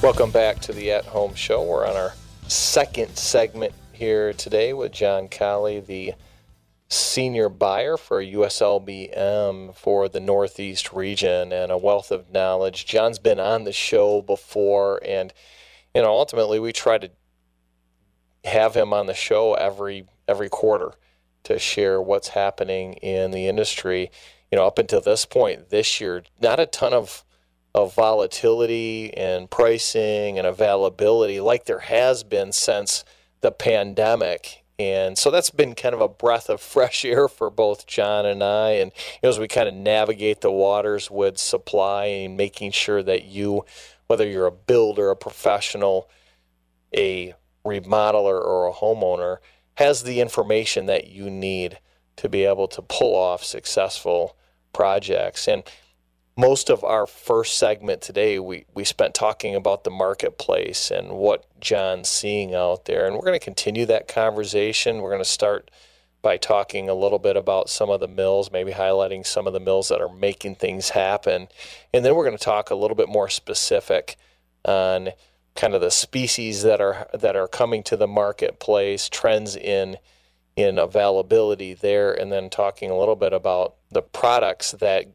Welcome 0.00 0.30
back 0.30 0.60
to 0.60 0.72
the 0.72 0.92
At 0.92 1.06
Home 1.06 1.34
Show. 1.34 1.64
We're 1.64 1.84
on 1.84 1.96
our 1.96 2.12
second 2.48 3.14
segment 3.16 3.74
here 3.92 4.32
today 4.32 4.72
with 4.72 4.90
John 4.90 5.28
Colley, 5.28 5.80
the 5.80 6.14
senior 6.88 7.50
buyer 7.50 7.98
for 7.98 8.22
USLBM 8.22 9.74
for 9.74 10.08
the 10.08 10.20
Northeast 10.20 10.92
region 10.94 11.52
and 11.52 11.70
a 11.70 11.76
wealth 11.76 12.10
of 12.10 12.32
knowledge. 12.32 12.86
John's 12.86 13.18
been 13.18 13.38
on 13.38 13.64
the 13.64 13.72
show 13.72 14.22
before, 14.22 14.98
and 15.04 15.34
you 15.94 16.00
know 16.00 16.10
ultimately 16.10 16.58
we 16.58 16.72
try 16.72 16.96
to 16.96 17.10
have 18.44 18.74
him 18.74 18.94
on 18.94 19.06
the 19.06 19.14
show 19.14 19.52
every 19.54 20.06
every 20.26 20.48
quarter 20.48 20.92
to 21.44 21.58
share 21.58 22.00
what's 22.00 22.28
happening 22.28 22.94
in 22.94 23.30
the 23.30 23.46
industry. 23.46 24.10
You 24.50 24.56
know, 24.56 24.66
up 24.66 24.78
until 24.78 25.02
this 25.02 25.26
point 25.26 25.68
this 25.68 26.00
year, 26.00 26.22
not 26.40 26.58
a 26.58 26.64
ton 26.64 26.94
of 26.94 27.24
of 27.74 27.94
volatility 27.94 29.12
and 29.16 29.50
pricing 29.50 30.38
and 30.38 30.46
availability 30.46 31.40
like 31.40 31.66
there 31.66 31.80
has 31.80 32.24
been 32.24 32.52
since 32.52 33.04
the 33.40 33.52
pandemic. 33.52 34.64
And 34.78 35.18
so 35.18 35.30
that's 35.30 35.50
been 35.50 35.74
kind 35.74 35.94
of 35.94 36.00
a 36.00 36.08
breath 36.08 36.48
of 36.48 36.60
fresh 36.60 37.04
air 37.04 37.28
for 37.28 37.50
both 37.50 37.86
John 37.86 38.24
and 38.26 38.42
I. 38.42 38.70
And 38.72 38.92
you 39.14 39.20
know, 39.24 39.28
as 39.28 39.38
we 39.38 39.48
kind 39.48 39.68
of 39.68 39.74
navigate 39.74 40.40
the 40.40 40.52
waters 40.52 41.10
with 41.10 41.38
supply 41.38 42.06
and 42.06 42.36
making 42.36 42.72
sure 42.72 43.02
that 43.02 43.24
you, 43.24 43.64
whether 44.06 44.26
you're 44.26 44.46
a 44.46 44.52
builder, 44.52 45.10
a 45.10 45.16
professional, 45.16 46.08
a 46.96 47.34
remodeler, 47.66 48.40
or 48.40 48.68
a 48.68 48.72
homeowner, 48.72 49.38
has 49.74 50.04
the 50.04 50.20
information 50.20 50.86
that 50.86 51.08
you 51.08 51.28
need 51.28 51.78
to 52.16 52.28
be 52.28 52.44
able 52.44 52.66
to 52.68 52.82
pull 52.82 53.14
off 53.14 53.44
successful 53.44 54.36
projects. 54.72 55.46
And 55.46 55.62
most 56.38 56.70
of 56.70 56.84
our 56.84 57.04
first 57.04 57.58
segment 57.58 58.00
today, 58.00 58.38
we, 58.38 58.64
we 58.72 58.84
spent 58.84 59.12
talking 59.12 59.56
about 59.56 59.82
the 59.82 59.90
marketplace 59.90 60.88
and 60.88 61.10
what 61.10 61.44
John's 61.60 62.08
seeing 62.08 62.54
out 62.54 62.84
there. 62.84 63.06
And 63.06 63.16
we're 63.16 63.22
going 63.22 63.38
to 63.38 63.44
continue 63.44 63.84
that 63.86 64.06
conversation. 64.06 65.02
We're 65.02 65.10
going 65.10 65.20
to 65.20 65.28
start 65.28 65.68
by 66.22 66.36
talking 66.36 66.88
a 66.88 66.94
little 66.94 67.18
bit 67.18 67.36
about 67.36 67.68
some 67.68 67.90
of 67.90 67.98
the 67.98 68.06
mills, 68.06 68.52
maybe 68.52 68.70
highlighting 68.70 69.26
some 69.26 69.48
of 69.48 69.52
the 69.52 69.58
mills 69.58 69.88
that 69.88 70.00
are 70.00 70.14
making 70.14 70.54
things 70.54 70.90
happen. 70.90 71.48
And 71.92 72.04
then 72.04 72.14
we're 72.14 72.24
going 72.24 72.38
to 72.38 72.44
talk 72.44 72.70
a 72.70 72.76
little 72.76 72.96
bit 72.96 73.08
more 73.08 73.28
specific 73.28 74.16
on 74.64 75.10
kind 75.56 75.74
of 75.74 75.80
the 75.80 75.90
species 75.90 76.62
that 76.62 76.80
are 76.80 77.08
that 77.14 77.34
are 77.34 77.48
coming 77.48 77.82
to 77.82 77.96
the 77.96 78.06
marketplace, 78.06 79.08
trends 79.08 79.56
in 79.56 79.96
in 80.54 80.78
availability 80.78 81.74
there, 81.74 82.12
and 82.12 82.30
then 82.30 82.48
talking 82.48 82.90
a 82.90 82.98
little 82.98 83.16
bit 83.16 83.32
about 83.32 83.74
the 83.90 84.02
products 84.02 84.72
that 84.72 85.06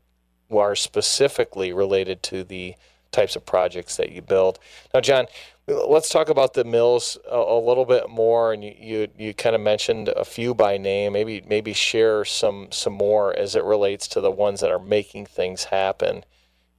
are 0.57 0.75
specifically 0.75 1.73
related 1.73 2.23
to 2.23 2.43
the 2.43 2.75
types 3.11 3.35
of 3.35 3.45
projects 3.45 3.95
that 3.97 4.11
you 4.11 4.21
build. 4.21 4.59
Now, 4.93 4.99
John, 4.99 5.27
let's 5.67 6.09
talk 6.09 6.29
about 6.29 6.53
the 6.53 6.65
mills 6.65 7.17
a, 7.31 7.37
a 7.37 7.59
little 7.59 7.85
bit 7.85 8.09
more. 8.09 8.51
And 8.51 8.63
you, 8.63 8.75
you, 8.77 9.07
you 9.17 9.33
kind 9.33 9.55
of 9.55 9.61
mentioned 9.61 10.09
a 10.09 10.25
few 10.25 10.53
by 10.53 10.77
name. 10.77 11.13
Maybe 11.13 11.43
maybe 11.47 11.73
share 11.73 12.25
some 12.25 12.67
some 12.71 12.93
more 12.93 13.37
as 13.37 13.55
it 13.55 13.63
relates 13.63 14.07
to 14.09 14.21
the 14.21 14.31
ones 14.31 14.59
that 14.59 14.71
are 14.71 14.79
making 14.79 15.27
things 15.27 15.65
happen 15.65 16.25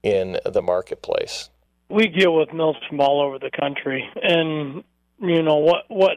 in 0.03 0.39
the 0.45 0.61
marketplace. 0.61 1.49
We 1.89 2.09
deal 2.09 2.35
with 2.35 2.53
mills 2.53 2.77
from 2.89 3.01
all 3.01 3.23
over 3.23 3.39
the 3.39 3.51
country, 3.59 4.05
and 4.23 4.85
you 5.21 5.43
know 5.43 5.57
what 5.57 5.85
what 5.89 6.17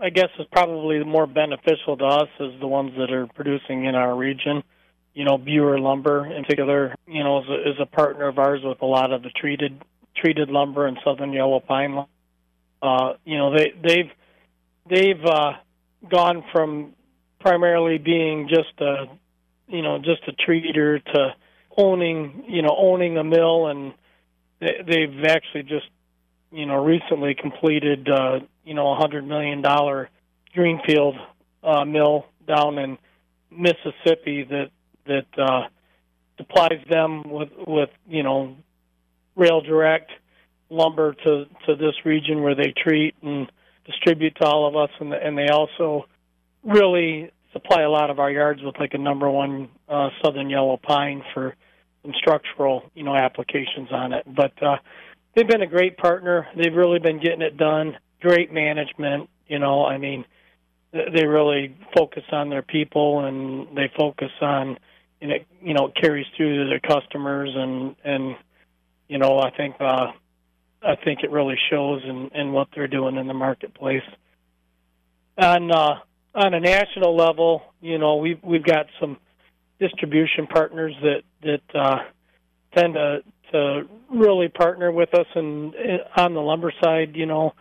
I 0.00 0.10
guess 0.10 0.30
is 0.38 0.46
probably 0.50 1.02
more 1.04 1.26
beneficial 1.26 1.96
to 1.96 2.04
us 2.04 2.28
is 2.40 2.58
the 2.60 2.68
ones 2.68 2.92
that 2.98 3.12
are 3.12 3.26
producing 3.28 3.84
in 3.84 3.94
our 3.94 4.16
region 4.16 4.62
you 5.18 5.24
know, 5.24 5.36
Biewer 5.36 5.80
Lumber 5.80 6.26
in 6.26 6.44
particular, 6.44 6.94
you 7.08 7.24
know, 7.24 7.40
is 7.40 7.48
a, 7.48 7.70
is 7.70 7.76
a 7.80 7.86
partner 7.86 8.28
of 8.28 8.38
ours 8.38 8.60
with 8.62 8.80
a 8.82 8.86
lot 8.86 9.12
of 9.12 9.24
the 9.24 9.30
treated 9.30 9.82
treated 10.14 10.48
lumber 10.48 10.86
and 10.86 10.96
southern 11.04 11.32
yellow 11.32 11.58
pine. 11.58 12.04
Uh, 12.80 13.14
you 13.24 13.36
know, 13.36 13.52
they 13.52 13.72
they've 13.82 14.12
they've 14.88 15.24
uh, 15.26 15.54
gone 16.08 16.44
from 16.52 16.92
primarily 17.40 17.98
being 17.98 18.48
just 18.48 18.80
a 18.80 19.06
you 19.66 19.82
know 19.82 19.98
just 19.98 20.22
a 20.28 20.32
treater 20.48 21.04
to 21.04 21.34
owning 21.76 22.44
you 22.46 22.62
know 22.62 22.76
owning 22.78 23.18
a 23.18 23.24
mill 23.24 23.66
and 23.66 23.94
they, 24.60 24.76
they've 24.86 25.24
actually 25.24 25.64
just 25.64 25.88
you 26.52 26.64
know 26.64 26.76
recently 26.76 27.34
completed 27.34 28.08
uh, 28.08 28.38
you 28.64 28.74
know 28.74 28.92
a 28.92 28.94
hundred 28.94 29.26
million 29.26 29.62
dollar 29.62 30.10
greenfield 30.54 31.16
uh, 31.64 31.84
mill 31.84 32.24
down 32.46 32.78
in 32.78 32.98
Mississippi 33.50 34.44
that 34.44 34.70
that 35.08 35.26
uh, 35.38 35.68
supplies 36.36 36.80
them 36.88 37.28
with 37.28 37.50
with 37.66 37.90
you 38.08 38.22
know 38.22 38.56
rail 39.36 39.60
direct 39.60 40.10
lumber 40.70 41.14
to 41.14 41.46
to 41.66 41.76
this 41.76 41.94
region 42.04 42.42
where 42.42 42.54
they 42.54 42.72
treat 42.76 43.14
and 43.22 43.50
distribute 43.84 44.36
to 44.36 44.46
all 44.46 44.66
of 44.66 44.76
us, 44.76 44.90
and 45.00 45.12
and 45.12 45.36
they 45.36 45.48
also 45.48 46.06
really 46.62 47.30
supply 47.52 47.82
a 47.82 47.90
lot 47.90 48.10
of 48.10 48.18
our 48.18 48.30
yards 48.30 48.62
with 48.62 48.78
like 48.78 48.94
a 48.94 48.98
number 48.98 49.28
one 49.28 49.68
uh, 49.88 50.10
southern 50.22 50.50
yellow 50.50 50.76
pine 50.76 51.22
for 51.34 51.54
some 52.02 52.12
structural 52.16 52.90
you 52.94 53.02
know 53.02 53.14
applications 53.14 53.90
on 53.90 54.12
it. 54.12 54.24
But 54.26 54.62
uh, 54.62 54.76
they've 55.34 55.48
been 55.48 55.62
a 55.62 55.66
great 55.66 55.96
partner. 55.96 56.46
They've 56.56 56.74
really 56.74 56.98
been 56.98 57.20
getting 57.20 57.42
it 57.42 57.56
done. 57.56 57.96
Great 58.20 58.52
management. 58.52 59.30
You 59.46 59.58
know, 59.58 59.86
I 59.86 59.96
mean, 59.96 60.24
they 60.92 61.24
really 61.24 61.74
focus 61.96 62.24
on 62.32 62.50
their 62.50 62.62
people 62.62 63.24
and 63.24 63.76
they 63.76 63.90
focus 63.96 64.30
on 64.40 64.78
and 65.20 65.32
it 65.32 65.46
you 65.62 65.74
know 65.74 65.90
carries 66.00 66.26
through 66.36 66.64
to 66.64 66.70
their 66.70 66.80
customers 66.80 67.50
and 67.54 67.96
and 68.04 68.36
you 69.08 69.18
know 69.18 69.38
I 69.38 69.50
think 69.50 69.76
uh, 69.80 70.12
I 70.82 70.96
think 71.04 71.22
it 71.22 71.30
really 71.30 71.56
shows 71.70 72.02
in, 72.04 72.30
in 72.34 72.52
what 72.52 72.68
they're 72.74 72.88
doing 72.88 73.16
in 73.16 73.26
the 73.26 73.34
marketplace. 73.34 74.02
On 75.36 75.70
uh, 75.70 75.94
on 76.34 76.54
a 76.54 76.60
national 76.60 77.16
level, 77.16 77.62
you 77.80 77.98
know 77.98 78.16
we've 78.16 78.42
we've 78.42 78.64
got 78.64 78.86
some 79.00 79.16
distribution 79.80 80.46
partners 80.46 80.94
that 81.02 81.22
that 81.42 81.78
uh, 81.78 81.98
tend 82.76 82.94
to 82.94 83.22
to 83.52 83.82
really 84.10 84.48
partner 84.48 84.92
with 84.92 85.14
us 85.14 85.26
and 85.34 85.74
on 86.16 86.34
the 86.34 86.40
lumber 86.40 86.72
side, 86.82 87.16
you 87.16 87.26
know, 87.26 87.54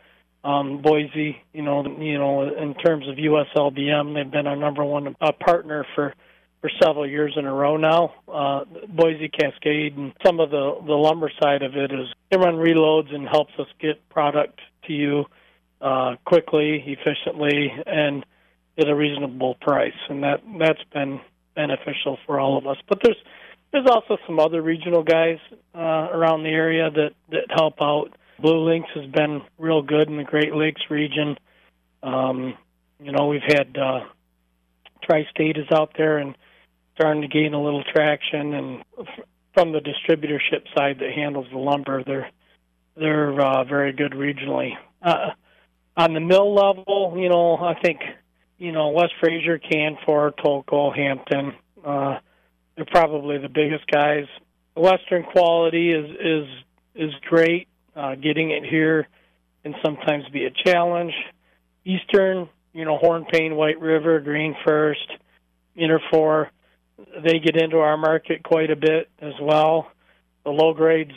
Um, 0.44 0.82
Boise, 0.82 1.38
you 1.54 1.62
know, 1.62 1.84
you 2.00 2.18
know, 2.18 2.44
in 2.44 2.74
terms 2.76 3.08
of 3.08 3.16
USLBM, 3.16 4.14
they've 4.14 4.32
been 4.32 4.48
our 4.48 4.56
number 4.56 4.84
one 4.86 5.16
uh, 5.20 5.32
partner 5.34 5.86
for 5.96 6.14
for 6.68 6.86
several 6.86 7.08
years 7.08 7.34
in 7.38 7.46
a 7.46 7.54
row 7.54 7.78
now. 7.78 8.14
Uh, 8.28 8.66
Boise 8.90 9.30
Cascade 9.30 9.96
and 9.98 10.14
some 10.26 10.40
of 10.40 10.50
the 10.50 10.78
the 10.86 10.94
lumber 10.94 11.32
side 11.42 11.64
of 11.64 11.76
it 11.76 11.92
is 11.92 12.08
run 12.34 12.56
reloads 12.56 13.14
and 13.14 13.28
helps 13.28 13.54
us 13.60 13.68
get 13.80 14.08
product 14.10 14.60
to 14.86 14.94
you 14.94 15.26
uh, 15.82 16.16
quickly, 16.26 16.84
efficiently, 16.86 17.72
and 17.86 18.26
at 18.78 18.88
a 18.88 18.96
reasonable 18.96 19.56
price, 19.56 19.94
and 20.10 20.24
that 20.24 20.42
that's 20.60 20.84
been 20.94 21.20
beneficial 21.56 22.18
for 22.26 22.40
all 22.40 22.58
of 22.58 22.68
us. 22.68 22.78
But 22.88 23.00
there's 23.04 23.18
there's 23.72 23.88
also 23.90 24.18
some 24.26 24.40
other 24.40 24.62
regional 24.62 25.04
guys 25.04 25.40
uh, 25.76 26.10
around 26.12 26.44
the 26.44 26.50
area 26.50 26.90
that 26.90 27.12
that 27.30 27.46
help 27.50 27.76
out. 27.82 28.12
BlueLinx 28.42 28.84
has 28.94 29.10
been 29.12 29.42
real 29.58 29.82
good 29.82 30.10
in 30.10 30.18
the 30.18 30.24
Great 30.24 30.54
Lakes 30.54 30.82
region. 30.92 31.38
Um, 32.04 32.56
you 33.00 33.12
know, 33.12 33.28
we've 33.28 33.42
had 33.42 33.76
uh, 33.76 34.02
Tri-State 35.04 35.58
is 35.58 35.66
out 35.72 35.94
there 35.98 36.20
and 36.20 36.36
starting 36.98 37.22
to 37.22 37.28
gain 37.28 37.54
a 37.54 37.62
little 37.62 37.84
traction, 37.84 38.54
and 38.54 38.84
from 39.54 39.72
the 39.72 39.80
distributorship 39.80 40.66
side 40.76 40.98
that 41.00 41.12
handles 41.16 41.48
the 41.52 41.58
lumber, 41.58 42.04
they're 42.04 42.30
they're 42.96 43.40
uh, 43.40 43.64
very 43.64 43.94
good 43.94 44.14
regionally. 44.14 44.72
Uh, 45.02 45.30
on 45.96 46.14
the 46.14 46.20
mill 46.20 46.54
level, 46.54 47.16
you 47.18 47.30
know, 47.30 47.56
I 47.58 47.80
think 47.80 48.02
you 48.58 48.72
know 48.72 48.90
West 48.90 49.14
Fraser, 49.20 49.60
Canfor, 49.60 50.32
Tolko, 50.34 50.96
Hampton. 50.96 51.54
Uh, 51.86 52.20
they're 52.76 52.86
probably 52.86 53.38
the 53.38 53.50
biggest 53.50 53.86
guys. 53.88 54.26
Western 54.76 55.24
quality 55.24 55.92
is 55.92 56.10
is 56.20 56.48
is 56.96 57.14
great. 57.30 57.68
Uh, 57.96 58.16
getting 58.16 58.52
it 58.52 58.64
here 58.64 59.08
can 59.64 59.76
sometimes 59.84 60.26
be 60.30 60.46
a 60.46 60.52
challenge. 60.52 61.14
Eastern, 61.86 62.50
you 62.74 62.86
know, 62.86 62.98
Hornepayne, 62.98 63.56
White 63.56 63.80
River, 63.80 64.20
Green 64.20 64.56
First, 64.66 65.08
Interfor, 65.80 66.50
they 66.98 67.40
get 67.40 67.56
into 67.56 67.78
our 67.78 67.98
market 67.98 68.44
quite 68.44 68.72
a 68.72 68.76
bit 68.76 69.10
as 69.20 69.34
well. 69.42 69.92
The 70.44 70.52
low 70.52 70.74
grades 70.74 71.14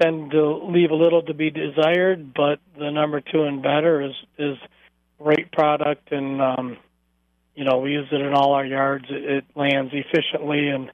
tend 0.00 0.30
to 0.32 0.66
leave 0.70 0.90
a 0.90 0.94
little 0.94 1.22
to 1.22 1.34
be 1.34 1.50
desired, 1.50 2.34
but 2.34 2.60
the 2.78 2.90
number 2.90 3.20
two 3.20 3.44
and 3.44 3.62
better 3.62 4.02
is 4.02 4.14
is 4.38 4.56
great 5.18 5.50
product, 5.52 6.12
and 6.12 6.42
um, 6.42 6.76
you 7.54 7.64
know 7.64 7.78
we 7.78 7.92
use 7.92 8.08
it 8.12 8.20
in 8.20 8.34
all 8.34 8.52
our 8.52 8.66
yards. 8.66 9.06
It, 9.08 9.24
it 9.24 9.44
lands 9.54 9.92
efficiently, 9.94 10.68
and 10.68 10.90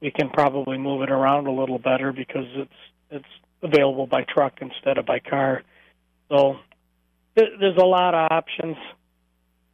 we 0.00 0.10
can 0.10 0.30
probably 0.30 0.78
move 0.78 1.02
it 1.02 1.10
around 1.10 1.46
a 1.46 1.52
little 1.52 1.78
better 1.78 2.12
because 2.12 2.46
it's 2.54 2.72
it's 3.10 3.24
available 3.62 4.06
by 4.06 4.22
truck 4.22 4.54
instead 4.60 4.98
of 4.98 5.06
by 5.06 5.18
car. 5.18 5.62
So 6.28 6.58
there's 7.34 7.76
a 7.76 7.84
lot 7.84 8.14
of 8.14 8.28
options. 8.30 8.76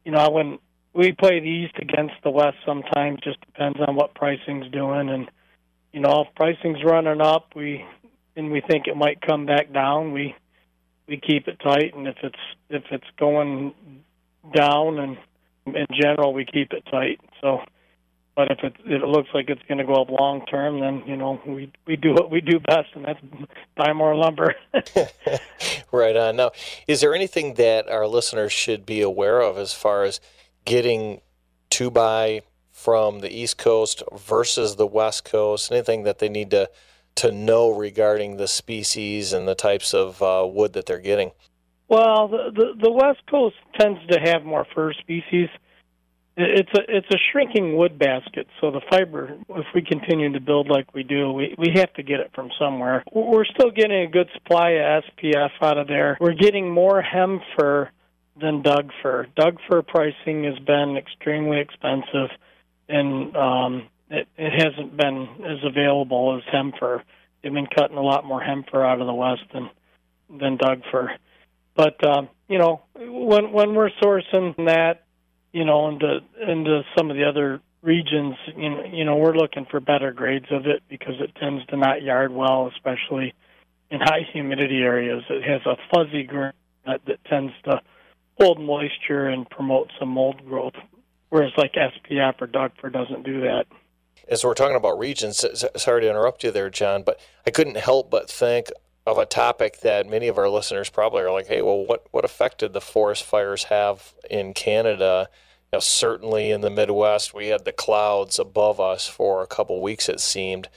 You 0.05 0.13
know, 0.13 0.31
when 0.31 0.59
we 0.93 1.13
play 1.13 1.41
the 1.41 1.49
East 1.49 1.75
against 1.79 2.15
the 2.25 2.31
West, 2.31 2.57
sometimes 2.67 3.21
just 3.23 3.41
depends 3.43 3.79
on 3.87 3.95
what 3.95 4.15
pricing's 4.15 4.71
doing, 4.71 5.09
and 5.09 5.31
you 5.93 6.01
know 6.01 6.25
if 6.27 6.35
pricing's 6.35 6.83
running 6.85 7.21
up, 7.21 7.53
we 7.55 7.85
and 8.37 8.51
we 8.51 8.61
think 8.61 8.87
it 8.87 8.97
might 8.97 9.21
come 9.21 9.47
back 9.47 9.73
down, 9.73 10.13
we 10.13 10.35
we 11.07 11.17
keep 11.17 11.49
it 11.49 11.61
tight, 11.61 11.95
and 11.95 12.07
if 12.07 12.17
it's 12.23 12.39
if 12.69 12.85
it's 12.91 13.07
going 13.19 13.75
down, 14.55 14.99
and 14.99 15.17
in 15.67 15.87
general 15.93 16.33
we 16.33 16.45
keep 16.45 16.73
it 16.73 16.85
tight. 16.91 17.21
So, 17.41 17.61
but 18.35 18.51
if 18.51 18.59
it 18.63 18.75
if 18.85 19.03
it 19.03 19.07
looks 19.07 19.29
like 19.33 19.49
it's 19.49 19.63
going 19.69 19.79
to 19.79 19.85
go 19.85 19.95
up 19.95 20.11
long 20.11 20.45
term, 20.47 20.81
then 20.81 21.03
you 21.07 21.17
know 21.17 21.41
we 21.47 21.71
we 21.87 21.97
do 21.97 22.13
what 22.15 22.31
we 22.31 22.41
do 22.41 22.59
best, 22.59 22.89
and 22.95 23.05
that's 23.05 23.21
buy 23.77 23.93
more 23.93 24.17
lumber. 24.17 24.55
right 25.93 26.17
on. 26.17 26.37
Now, 26.37 26.51
is 26.89 27.01
there 27.01 27.15
anything 27.15 27.55
that 27.55 27.89
our 27.89 28.07
listeners 28.07 28.53
should 28.53 28.87
be 28.87 29.01
aware 29.01 29.41
of 29.41 29.59
as 29.59 29.73
far 29.73 30.05
as 30.05 30.21
getting 30.65 31.21
to 31.71 31.91
buy 31.91 32.43
from 32.71 33.21
the 33.21 33.31
East 33.31 33.59
Coast 33.59 34.03
versus 34.17 34.77
the 34.77 34.87
West 34.87 35.25
Coast? 35.25 35.71
Anything 35.71 36.05
that 36.05 36.19
they 36.19 36.29
need 36.29 36.51
to 36.51 36.71
to 37.17 37.33
know 37.33 37.71
regarding 37.71 38.37
the 38.37 38.49
species 38.49 39.33
and 39.33 39.47
the 39.47 39.55
types 39.55 39.93
of 39.93 40.23
uh, 40.23 40.47
wood 40.51 40.73
that 40.73 40.87
they're 40.87 40.99
getting? 40.99 41.33
Well, 41.89 42.29
the, 42.29 42.51
the 42.55 42.85
the 42.85 42.91
West 42.91 43.21
Coast 43.29 43.57
tends 43.79 43.99
to 44.11 44.21
have 44.21 44.45
more 44.45 44.65
fir 44.75 44.93
species. 44.93 45.49
It's 46.37 46.71
a 46.79 46.83
it's 46.89 47.09
a 47.13 47.19
shrinking 47.33 47.77
wood 47.77 47.99
basket, 47.99 48.47
so 48.61 48.71
the 48.71 48.81
fiber, 48.89 49.37
if 49.51 49.67
we 49.75 49.83
continue 49.83 50.33
to 50.33 50.41
build 50.41 50.69
like 50.69 50.95
we 50.95 51.03
do, 51.03 51.33
we 51.33 51.55
we 51.59 51.73
have 51.75 51.93
to 51.95 52.05
get 52.05 52.21
it 52.21 52.31
from 52.33 52.51
somewhere. 52.59 53.03
We're 53.13 53.45
still 53.45 53.73
getting 53.73 54.03
a 54.03 54.07
good 54.07 54.29
supply 54.35 54.71
of 54.71 55.03
SPF 55.05 55.51
out 55.61 55.79
of 55.79 55.89
there. 55.89 56.17
We're 56.21 56.35
getting 56.35 56.71
more 56.71 57.03
hem 57.03 57.41
fir 57.59 57.91
than 58.41 58.63
Doug 58.63 58.91
fir. 59.03 59.27
Doug 59.37 59.59
fir 59.69 59.83
pricing 59.83 60.45
has 60.45 60.59
been 60.59 60.97
extremely 60.97 61.61
expensive, 61.61 62.31
and 62.89 63.37
um, 63.37 63.89
it, 64.11 64.29
it 64.37 64.53
hasn't 64.53 64.97
been 64.97 65.29
as 65.45 65.59
available 65.65 66.37
as 66.37 66.43
hem 66.53 66.73
fir. 66.79 67.03
They've 67.43 67.53
been 67.53 67.67
cutting 67.67 67.97
a 67.97 68.03
lot 68.03 68.25
more 68.25 68.41
hem 68.41 68.65
fir 68.71 68.85
out 68.85 69.01
of 69.01 69.07
the 69.07 69.15
west 69.15 69.43
than 69.53 69.71
than 70.29 70.57
Doug 70.57 70.83
fir. 70.91 71.17
But 71.75 72.05
um, 72.07 72.29
you 72.49 72.59
know, 72.59 72.83
when 72.95 73.53
when 73.53 73.75
we're 73.75 73.91
sourcing 74.03 74.57
that, 74.67 75.05
you 75.53 75.65
know, 75.65 75.89
into 75.89 76.21
into 76.47 76.83
some 76.97 77.11
of 77.11 77.17
the 77.17 77.25
other 77.25 77.61
regions, 77.83 78.35
you 78.57 78.71
know, 78.71 78.85
you 78.85 79.05
know, 79.05 79.17
we're 79.17 79.35
looking 79.35 79.67
for 79.71 79.81
better 79.81 80.13
grades 80.13 80.51
of 80.51 80.67
it 80.67 80.83
because 80.89 81.15
it 81.21 81.35
tends 81.41 81.65
to 81.67 81.77
not 81.77 82.03
yard 82.03 82.33
well, 82.33 82.71
especially 82.75 83.35
in 83.91 84.01
high 84.01 84.27
humidity 84.33 84.83
areas. 84.83 85.23
It 85.31 85.43
has 85.43 85.63
a 85.67 85.77
fuzzy 85.93 86.25
grain 86.25 86.53
that, 86.87 87.01
that 87.07 87.25
tends 87.25 87.53
to 87.65 87.81
hold 88.41 88.61
moisture 88.61 89.27
and 89.27 89.49
promote 89.51 89.91
some 89.99 90.09
mold 90.09 90.45
growth, 90.47 90.75
whereas 91.29 91.53
like 91.57 91.75
SPF 91.75 92.41
or 92.41 92.47
Doug 92.47 92.73
fir 92.81 92.91
doesn't 92.91 93.25
do 93.25 93.41
that 93.43 93.67
as 94.31 94.45
we're 94.45 94.55
talking 94.55 94.77
about 94.77 94.99
regions, 94.99 95.45
sorry 95.77 96.03
to 96.03 96.09
interrupt 96.09 96.45
you 96.45 96.53
there, 96.53 96.71
John, 96.71 97.03
but 97.03 97.21
I 97.47 97.51
couldn't 97.51 97.77
help 97.77 98.11
but 98.11 98.31
think 98.31 98.71
of 99.05 99.19
a 99.19 99.27
topic 99.27 99.81
that 99.81 100.09
many 100.09 100.29
of 100.29 100.39
our 100.39 100.49
listeners 100.49 100.89
probably 100.89 101.23
are 101.23 101.33
like, 101.33 101.49
hey, 101.49 101.63
well, 101.63 101.85
what, 101.85 102.07
what 102.13 102.25
effect 102.25 102.59
did 102.59 102.73
the 102.73 102.81
forest 102.81 103.25
fires 103.25 103.65
have 103.65 104.15
in 104.31 104.55
Canada? 104.55 105.29
Know, 105.73 105.81
certainly 105.81 106.51
in 106.51 106.61
the 106.61 106.71
Midwest, 106.71 107.35
we 107.35 107.49
had 107.49 107.65
the 107.65 107.73
clouds 107.73 108.39
above 108.39 108.81
us 108.81 109.07
for 109.07 109.43
a 109.43 109.47
couple 109.47 109.81
weeks, 109.81 110.09
it 110.09 110.21
seemed. 110.21 110.69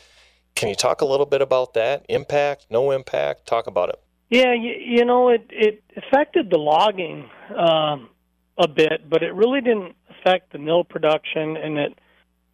Can 0.56 0.70
you 0.70 0.76
talk 0.76 1.02
a 1.02 1.06
little 1.06 1.26
bit 1.26 1.42
about 1.42 1.74
that? 1.74 2.06
Impact, 2.10 2.68
no 2.70 2.92
impact? 2.92 3.46
Talk 3.48 3.68
about 3.68 3.90
it. 3.90 4.03
Yeah, 4.34 4.54
you, 4.54 4.74
you 4.80 5.06
know, 5.06 5.30
it, 5.30 5.46
it 5.50 5.84
affected 5.96 6.50
the 6.50 6.58
logging 6.58 7.30
um, 7.56 8.10
a 8.58 8.68
bit, 8.68 9.08
but 9.08 9.22
it 9.22 9.34
really 9.34 9.62
didn't 9.62 9.96
affect 10.10 10.52
the 10.52 10.58
mill 10.58 10.84
production, 10.84 11.56
and 11.56 11.78
it 11.78 12.00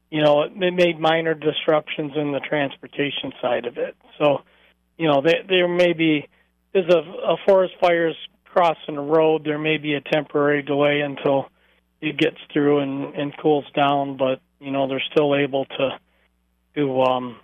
you 0.10 0.24
know, 0.24 0.44
it 0.44 0.56
made 0.56 1.00
minor 1.00 1.34
disruptions 1.34 2.14
in 2.16 2.32
the 2.32 2.40
transportation 2.40 3.32
side 3.42 3.66
of 3.66 3.78
it. 3.78 3.96
So, 4.18 4.40
you 4.98 5.08
know, 5.08 5.22
there, 5.22 5.44
there 5.48 5.68
may 5.68 5.94
be, 5.94 6.28
as 6.74 6.86
a, 6.90 6.98
a 6.98 7.38
forest 7.46 7.76
fire's 7.80 8.16
crossing 8.46 8.98
a 8.98 9.02
road, 9.02 9.44
there 9.44 9.60
may 9.60 9.78
be 9.78 9.94
a 9.94 10.02
temporary 10.02 10.64
delay 10.64 11.02
until 11.02 11.50
it 12.02 12.18
gets 12.18 12.38
through 12.52 12.80
and, 12.80 13.14
and 13.14 13.38
cools 13.38 13.66
down, 13.76 14.18
but, 14.18 14.42
you 14.60 14.72
know, 14.72 14.88
they're 14.88 15.04
still 15.12 15.36
able 15.36 15.66
to, 15.66 16.00
to, 16.76 17.02
um, 17.04 17.38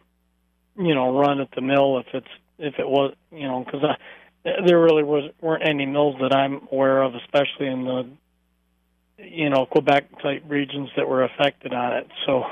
you 0.75 0.95
know, 0.95 1.17
run 1.17 1.39
at 1.39 1.51
the 1.53 1.61
mill 1.61 1.99
if 1.99 2.07
it's, 2.13 2.27
if 2.57 2.79
it 2.79 2.87
was, 2.87 3.13
you 3.31 3.47
know, 3.47 3.63
because 3.63 3.81
there 4.45 4.79
really 4.79 5.03
was, 5.03 5.31
weren't 5.41 5.67
any 5.67 5.85
mills 5.85 6.15
that 6.21 6.33
I'm 6.33 6.67
aware 6.71 7.01
of, 7.01 7.15
especially 7.15 7.67
in 7.67 7.83
the 7.83 8.07
you 9.17 9.49
know 9.49 9.65
Quebec 9.65 10.21
type 10.21 10.43
regions 10.47 10.89
that 10.95 11.07
were 11.07 11.23
affected 11.23 11.73
on 11.73 11.93
it. 11.93 12.07
So 12.25 12.43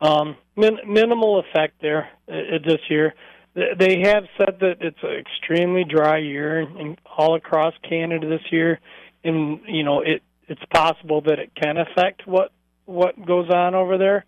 um, 0.00 0.36
min- 0.56 0.80
minimal 0.86 1.40
effect 1.40 1.80
there 1.80 2.10
uh, 2.28 2.58
this 2.64 2.80
year. 2.88 3.14
They 3.54 4.02
have 4.04 4.24
said 4.36 4.58
that 4.60 4.76
it's 4.80 5.02
an 5.02 5.16
extremely 5.18 5.82
dry 5.82 6.18
year 6.18 6.60
in, 6.60 6.96
all 7.16 7.34
across 7.34 7.74
Canada 7.88 8.28
this 8.28 8.52
year, 8.52 8.78
and 9.24 9.60
you 9.66 9.82
know 9.82 10.00
it 10.00 10.22
it's 10.46 10.64
possible 10.72 11.22
that 11.22 11.38
it 11.38 11.52
can 11.54 11.76
affect 11.78 12.26
what 12.26 12.52
what 12.84 13.24
goes 13.26 13.50
on 13.50 13.74
over 13.74 13.98
there, 13.98 14.24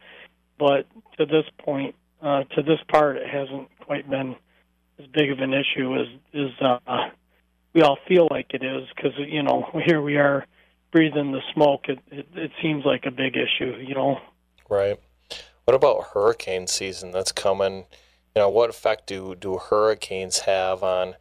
but 0.58 0.86
to 1.18 1.26
this 1.26 1.44
point, 1.58 1.94
uh, 2.22 2.44
to 2.54 2.62
this 2.62 2.78
part, 2.88 3.16
it 3.16 3.28
hasn't 3.28 3.68
quite 3.80 4.08
been 4.08 4.36
as 5.00 5.06
big 5.12 5.30
of 5.30 5.38
an 5.40 5.52
issue 5.52 5.96
as 5.96 6.06
as 6.34 6.80
uh, 6.86 7.08
we 7.72 7.82
all 7.82 7.98
feel 8.08 8.28
like 8.30 8.46
it 8.50 8.62
is 8.62 8.88
because 8.94 9.12
you 9.18 9.42
know 9.42 9.68
here 9.86 10.00
we 10.00 10.16
are 10.16 10.46
breathing 10.90 11.32
the 11.32 11.40
smoke, 11.54 11.88
it, 11.88 11.98
it, 12.10 12.26
it 12.34 12.50
seems 12.62 12.84
like 12.84 13.04
a 13.06 13.10
big 13.10 13.36
issue, 13.36 13.76
you 13.76 13.94
know. 13.94 14.18
Right. 14.68 14.98
What 15.64 15.74
about 15.74 16.08
hurricane 16.14 16.66
season 16.66 17.10
that's 17.10 17.32
coming? 17.32 17.86
You 18.34 18.42
know, 18.42 18.48
what 18.48 18.70
effect 18.70 19.06
do, 19.06 19.34
do 19.34 19.58
hurricanes 19.58 20.40
have 20.40 20.82
on 20.82 21.14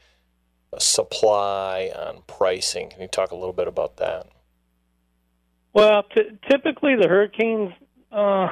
supply, 0.78 1.92
on 1.96 2.24
pricing? 2.28 2.90
Can 2.90 3.02
you 3.02 3.08
talk 3.08 3.32
a 3.32 3.36
little 3.36 3.54
bit 3.54 3.68
about 3.68 3.98
that? 3.98 4.28
Well, 5.74 6.04
t- 6.16 6.38
typically 6.50 6.96
the 6.96 7.08
hurricanes, 7.08 7.74
uh, 8.12 8.48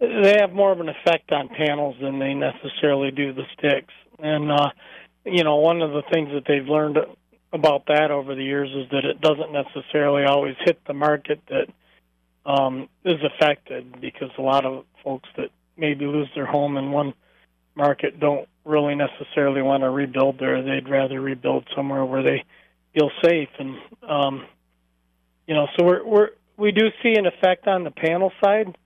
they 0.00 0.36
have 0.40 0.52
more 0.52 0.72
of 0.72 0.80
an 0.80 0.88
effect 0.88 1.30
on 1.30 1.48
panels 1.48 1.96
than 2.00 2.18
they 2.18 2.34
necessarily 2.34 3.10
do 3.10 3.32
the 3.32 3.44
sticks. 3.56 3.94
And, 4.24 4.50
uh, 4.50 4.70
you 5.26 5.44
know, 5.44 5.56
one 5.56 5.82
of 5.82 5.90
the 5.92 6.02
things 6.10 6.30
that 6.32 6.44
they've 6.48 6.66
learned 6.66 6.96
about 7.52 7.86
that 7.88 8.10
over 8.10 8.34
the 8.34 8.42
years 8.42 8.70
is 8.70 8.90
that 8.90 9.04
it 9.04 9.20
doesn't 9.20 9.52
necessarily 9.52 10.24
always 10.24 10.56
hit 10.64 10.80
the 10.86 10.94
market 10.94 11.40
that 11.48 11.66
um, 12.50 12.88
is 13.04 13.20
affected 13.22 14.00
because 14.00 14.30
a 14.38 14.42
lot 14.42 14.64
of 14.64 14.86
folks 15.04 15.28
that 15.36 15.50
maybe 15.76 16.06
lose 16.06 16.28
their 16.34 16.46
home 16.46 16.78
in 16.78 16.90
one 16.90 17.12
market 17.74 18.18
don't 18.18 18.48
really 18.64 18.94
necessarily 18.94 19.60
want 19.60 19.82
to 19.82 19.90
rebuild 19.90 20.38
there. 20.38 20.62
They'd 20.62 20.88
rather 20.88 21.20
rebuild 21.20 21.66
somewhere 21.76 22.04
where 22.04 22.22
they 22.22 22.44
feel 22.94 23.10
safe. 23.22 23.50
And 23.58 23.76
um, 24.08 24.46
you 25.46 25.54
know, 25.54 25.66
so 25.76 25.84
we're 25.84 26.06
we're 26.06 26.28
we 26.56 26.72
do 26.72 26.88
see 27.02 27.14
an 27.14 27.26
effect 27.26 27.66
on 27.66 27.84
the 27.84 27.90
panel 27.90 28.32
side. 28.42 28.76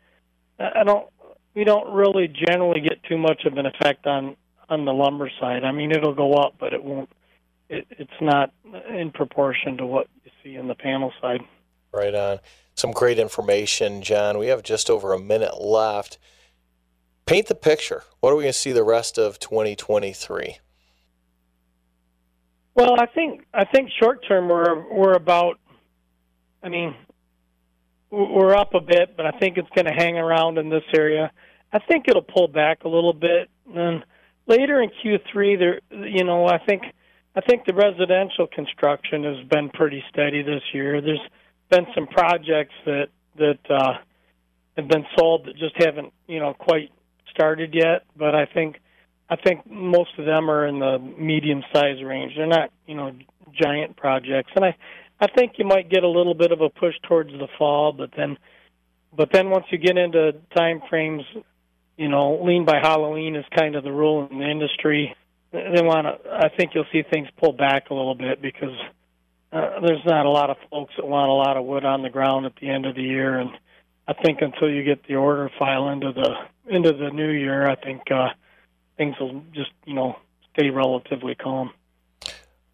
I 0.59 0.83
don't 0.85 1.09
we 1.55 1.62
don't 1.64 1.94
really 1.94 2.29
generally 2.29 2.81
get 2.81 3.05
too 3.05 3.18
much 3.18 3.44
of 3.44 3.57
an 3.57 3.66
effect 3.66 4.07
on 4.07 4.37
on 4.68 4.85
the 4.85 4.92
lumber 4.92 5.31
side. 5.40 5.64
I 5.64 5.72
mean, 5.72 5.92
it'll 5.92 6.14
go 6.14 6.35
up, 6.35 6.54
but 6.59 6.72
it 6.72 6.83
won't. 6.83 7.11
It, 7.68 7.87
it's 7.90 8.11
not 8.20 8.52
in 8.88 9.11
proportion 9.11 9.76
to 9.78 9.87
what 9.87 10.09
you 10.24 10.31
see 10.42 10.57
in 10.57 10.68
the 10.68 10.74
panel 10.74 11.12
side. 11.20 11.40
Right 11.92 12.14
on. 12.14 12.38
Some 12.74 12.92
great 12.92 13.18
information, 13.18 14.02
John. 14.02 14.38
We 14.38 14.46
have 14.46 14.62
just 14.62 14.88
over 14.88 15.12
a 15.12 15.18
minute 15.18 15.61
left. 15.61 16.18
Paint 17.26 17.48
the 17.48 17.54
picture. 17.54 18.04
What 18.20 18.33
are 18.33 18.37
we 18.37 18.44
going 18.44 18.52
to 18.52 18.59
see 18.59 18.72
the 18.72 18.85
rest 18.85 19.18
of 19.18 19.38
2023? 19.38 20.59
Well, 22.74 22.94
I 22.98 23.07
think 23.07 23.44
I 23.52 23.64
think 23.64 23.90
short 24.00 24.24
term 24.26 24.48
we're 24.48 24.88
we're 24.94 25.14
about. 25.14 25.59
I 26.62 26.68
mean, 26.68 26.94
we're 28.11 28.54
up 28.54 28.74
a 28.74 28.81
bit, 28.81 29.16
but 29.16 29.26
I 29.26 29.33
think 29.33 29.59
it's 29.59 29.68
going 29.74 29.87
to 29.87 29.92
hang 29.92 30.16
around 30.16 30.59
in 30.59 30.70
this 30.70 30.85
area. 30.96 31.33
I 31.72 31.81
think 31.81 32.07
it'll 32.09 32.22
pull 32.22 32.48
back 32.48 32.85
a 32.85 32.88
little 32.88 33.12
bit, 33.12 33.50
and 33.74 34.04
later 34.48 34.82
in 34.82 34.90
Q3, 34.90 35.58
there, 35.58 35.80
you 36.08 36.24
know, 36.24 36.46
I 36.46 36.58
think 36.58 36.82
I 37.37 37.40
think 37.40 37.66
the 37.66 37.74
residential 37.74 38.48
construction 38.48 39.22
has 39.24 39.46
been 39.46 39.70
pretty 39.70 40.02
steady 40.11 40.42
this 40.42 40.62
year. 40.72 41.00
There's 41.00 41.20
been 41.70 41.87
some 41.94 42.06
projects 42.06 42.74
that 42.84 43.08
that 43.37 43.58
uh, 43.70 43.98
have 44.76 44.88
been 44.88 45.04
sold 45.16 45.46
that 45.46 45.56
just 45.56 45.74
haven't, 45.76 46.12
you 46.26 46.40
know, 46.40 46.54
quite 46.54 46.90
started 47.30 47.74
yet. 47.74 48.04
But 48.16 48.34
I 48.34 48.46
think 48.46 48.80
I 49.30 49.37
think 49.37 49.70
most 49.70 50.11
of 50.18 50.24
them 50.24 50.50
are 50.50 50.66
in 50.66 50.78
the 50.78 50.98
medium 50.98 51.62
size 51.72 52.02
range. 52.02 52.32
They're 52.37 52.46
not, 52.46 52.70
you 52.87 52.94
know, 52.94 53.12
giant 53.52 53.96
projects, 53.96 54.50
and 54.56 54.64
I 54.64 54.76
I 55.20 55.26
think 55.28 55.52
you 55.58 55.64
might 55.64 55.90
get 55.90 56.02
a 56.02 56.08
little 56.08 56.34
bit 56.34 56.52
of 56.52 56.61
a 56.61 56.70
push 56.70 56.94
towards 57.06 57.30
the 57.30 57.48
fall, 57.58 57.92
but 57.92 58.11
then 58.16 58.38
but 59.16 59.30
then 59.32 59.50
once 59.50 59.66
you 59.70 59.78
get 59.78 59.96
into 59.96 60.32
time 60.56 60.80
frames, 60.88 61.22
you 61.98 62.08
know, 62.08 62.40
lean 62.42 62.64
by 62.64 62.78
Halloween 62.80 63.34
is 63.34 63.44
kind 63.54 63.74
of 63.74 63.82
the 63.82 63.92
rule 63.92 64.28
in 64.30 64.38
the 64.38 64.48
industry. 64.48 65.14
They 65.50 65.82
want 65.82 66.06
to. 66.06 66.30
I 66.30 66.48
think 66.48 66.70
you'll 66.74 66.87
see 66.92 67.02
things 67.02 67.28
pull 67.37 67.52
back 67.52 67.90
a 67.90 67.94
little 67.94 68.14
bit 68.14 68.40
because 68.40 68.76
uh, 69.52 69.80
there's 69.80 70.04
not 70.06 70.24
a 70.24 70.30
lot 70.30 70.48
of 70.48 70.56
folks 70.70 70.94
that 70.96 71.06
want 71.06 71.28
a 71.28 71.32
lot 71.32 71.56
of 71.56 71.64
wood 71.64 71.84
on 71.84 72.02
the 72.02 72.11
ground 72.11 72.46
at 72.46 72.52
the 72.61 72.70
end 72.70 72.87
of 72.87 72.94
the 72.94 73.02
year, 73.02 73.38
and 73.38 73.50
I 74.06 74.12
think 74.12 74.38
until 74.42 74.70
you 74.70 74.84
get 74.84 75.06
the 75.08 75.16
order 75.16 75.50
file 75.58 75.88
into 75.88 76.12
the 76.12 76.34
into 76.72 76.92
the 76.92 77.11
new 77.11 77.30
year, 77.30 77.68
I 77.68 77.74
think 77.74 78.02
uh, 78.12 78.28
things 78.96 79.16
will 79.18 79.42
just 79.52 79.70
you 79.84 79.94
know 79.94 80.16
stay 80.54 80.70
relatively 80.70 81.34
calm. 81.34 81.72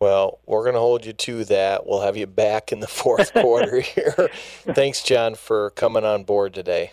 Well, 0.01 0.41
we're 0.45 0.65
going 0.65 0.75
to 0.75 0.81
hold 0.81 1.07
you 1.07 1.15
to 1.15 1.45
that. 1.47 1.87
We'll 1.87 2.03
have 2.03 2.17
you 2.17 2.27
back 2.27 2.73
in 2.73 2.81
the 2.81 2.87
fourth 2.87 3.33
quarter 3.33 3.81
here. 3.81 4.29
Thanks, 4.75 5.03
John, 5.03 5.35
for 5.35 5.71
coming 5.71 6.05
on 6.05 6.25
board 6.25 6.53
today. 6.53 6.91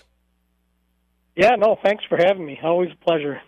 Yeah, 1.35 1.55
no, 1.55 1.77
thanks 1.83 2.03
for 2.05 2.17
having 2.17 2.45
me. 2.45 2.59
Always 2.61 2.91
a 2.91 3.03
pleasure. 3.03 3.41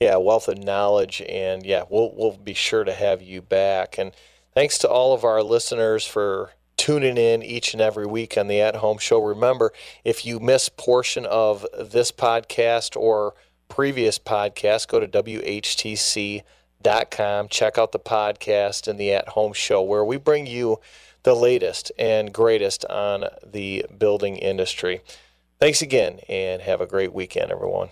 Yeah, 0.00 0.16
wealth 0.16 0.48
of 0.48 0.58
knowledge, 0.58 1.22
and 1.28 1.64
yeah, 1.64 1.84
we'll 1.88 2.12
we'll 2.14 2.36
be 2.36 2.54
sure 2.54 2.84
to 2.84 2.92
have 2.92 3.22
you 3.22 3.40
back. 3.40 3.98
And 3.98 4.12
thanks 4.54 4.78
to 4.78 4.88
all 4.88 5.14
of 5.14 5.24
our 5.24 5.42
listeners 5.42 6.06
for 6.06 6.50
tuning 6.76 7.16
in 7.16 7.42
each 7.42 7.72
and 7.72 7.80
every 7.80 8.06
week 8.06 8.36
on 8.36 8.48
the 8.48 8.60
At 8.60 8.76
Home 8.76 8.98
Show. 8.98 9.22
Remember, 9.22 9.72
if 10.04 10.26
you 10.26 10.40
miss 10.40 10.68
portion 10.68 11.24
of 11.26 11.64
this 11.78 12.10
podcast 12.10 12.96
or 12.96 13.34
previous 13.68 14.18
podcast, 14.18 14.88
go 14.88 14.98
to 14.98 15.06
WHTC 15.06 16.42
com. 17.10 17.48
Check 17.48 17.78
out 17.78 17.92
the 17.92 17.98
podcast 17.98 18.88
and 18.88 18.98
the 18.98 19.12
At 19.12 19.28
Home 19.30 19.52
Show, 19.52 19.82
where 19.82 20.04
we 20.04 20.16
bring 20.16 20.46
you 20.46 20.80
the 21.22 21.34
latest 21.34 21.92
and 21.98 22.32
greatest 22.32 22.84
on 22.86 23.26
the 23.46 23.86
building 23.96 24.36
industry. 24.36 25.00
Thanks 25.62 25.80
again, 25.80 26.18
and 26.28 26.60
have 26.60 26.80
a 26.80 26.86
great 26.86 27.12
weekend, 27.12 27.52
everyone. 27.52 27.88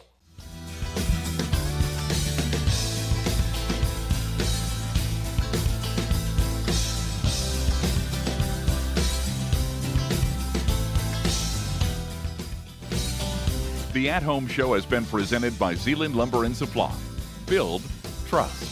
The 13.92 14.10
At 14.10 14.24
Home 14.24 14.48
Show 14.48 14.74
has 14.74 14.84
been 14.84 15.04
presented 15.04 15.56
by 15.56 15.76
Zeeland 15.76 16.16
Lumber 16.16 16.46
and 16.46 16.56
Supply. 16.56 16.92
Build, 17.46 17.82
trust. 18.26 18.66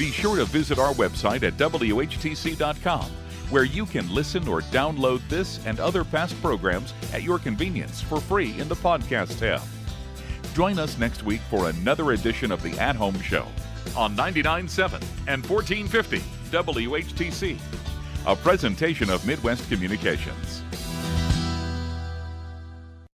Be 0.00 0.10
sure 0.10 0.34
to 0.34 0.46
visit 0.46 0.80
our 0.80 0.94
website 0.94 1.44
at 1.44 1.56
WHTC.com, 1.58 3.10
where 3.50 3.64
you 3.64 3.84
can 3.84 4.12
listen 4.12 4.46
or 4.48 4.62
download 4.62 5.20
this 5.28 5.64
and 5.66 5.80
other 5.80 6.04
past 6.04 6.40
programs 6.40 6.94
at 7.12 7.22
your 7.22 7.38
convenience 7.38 8.00
for 8.00 8.20
free 8.20 8.58
in 8.58 8.68
the 8.68 8.76
podcast 8.76 9.38
tab. 9.38 9.60
Join 10.54 10.78
us 10.78 10.98
next 10.98 11.22
week 11.22 11.40
for 11.50 11.68
another 11.68 12.12
edition 12.12 12.50
of 12.52 12.62
the 12.62 12.78
At 12.78 12.96
Home 12.96 13.20
Show 13.20 13.46
on 13.96 14.16
99.7 14.16 15.02
and 15.26 15.44
1450 15.46 16.18
WHTC, 16.50 17.58
a 18.26 18.36
presentation 18.36 19.10
of 19.10 19.24
Midwest 19.26 19.68
Communications. 19.68 20.62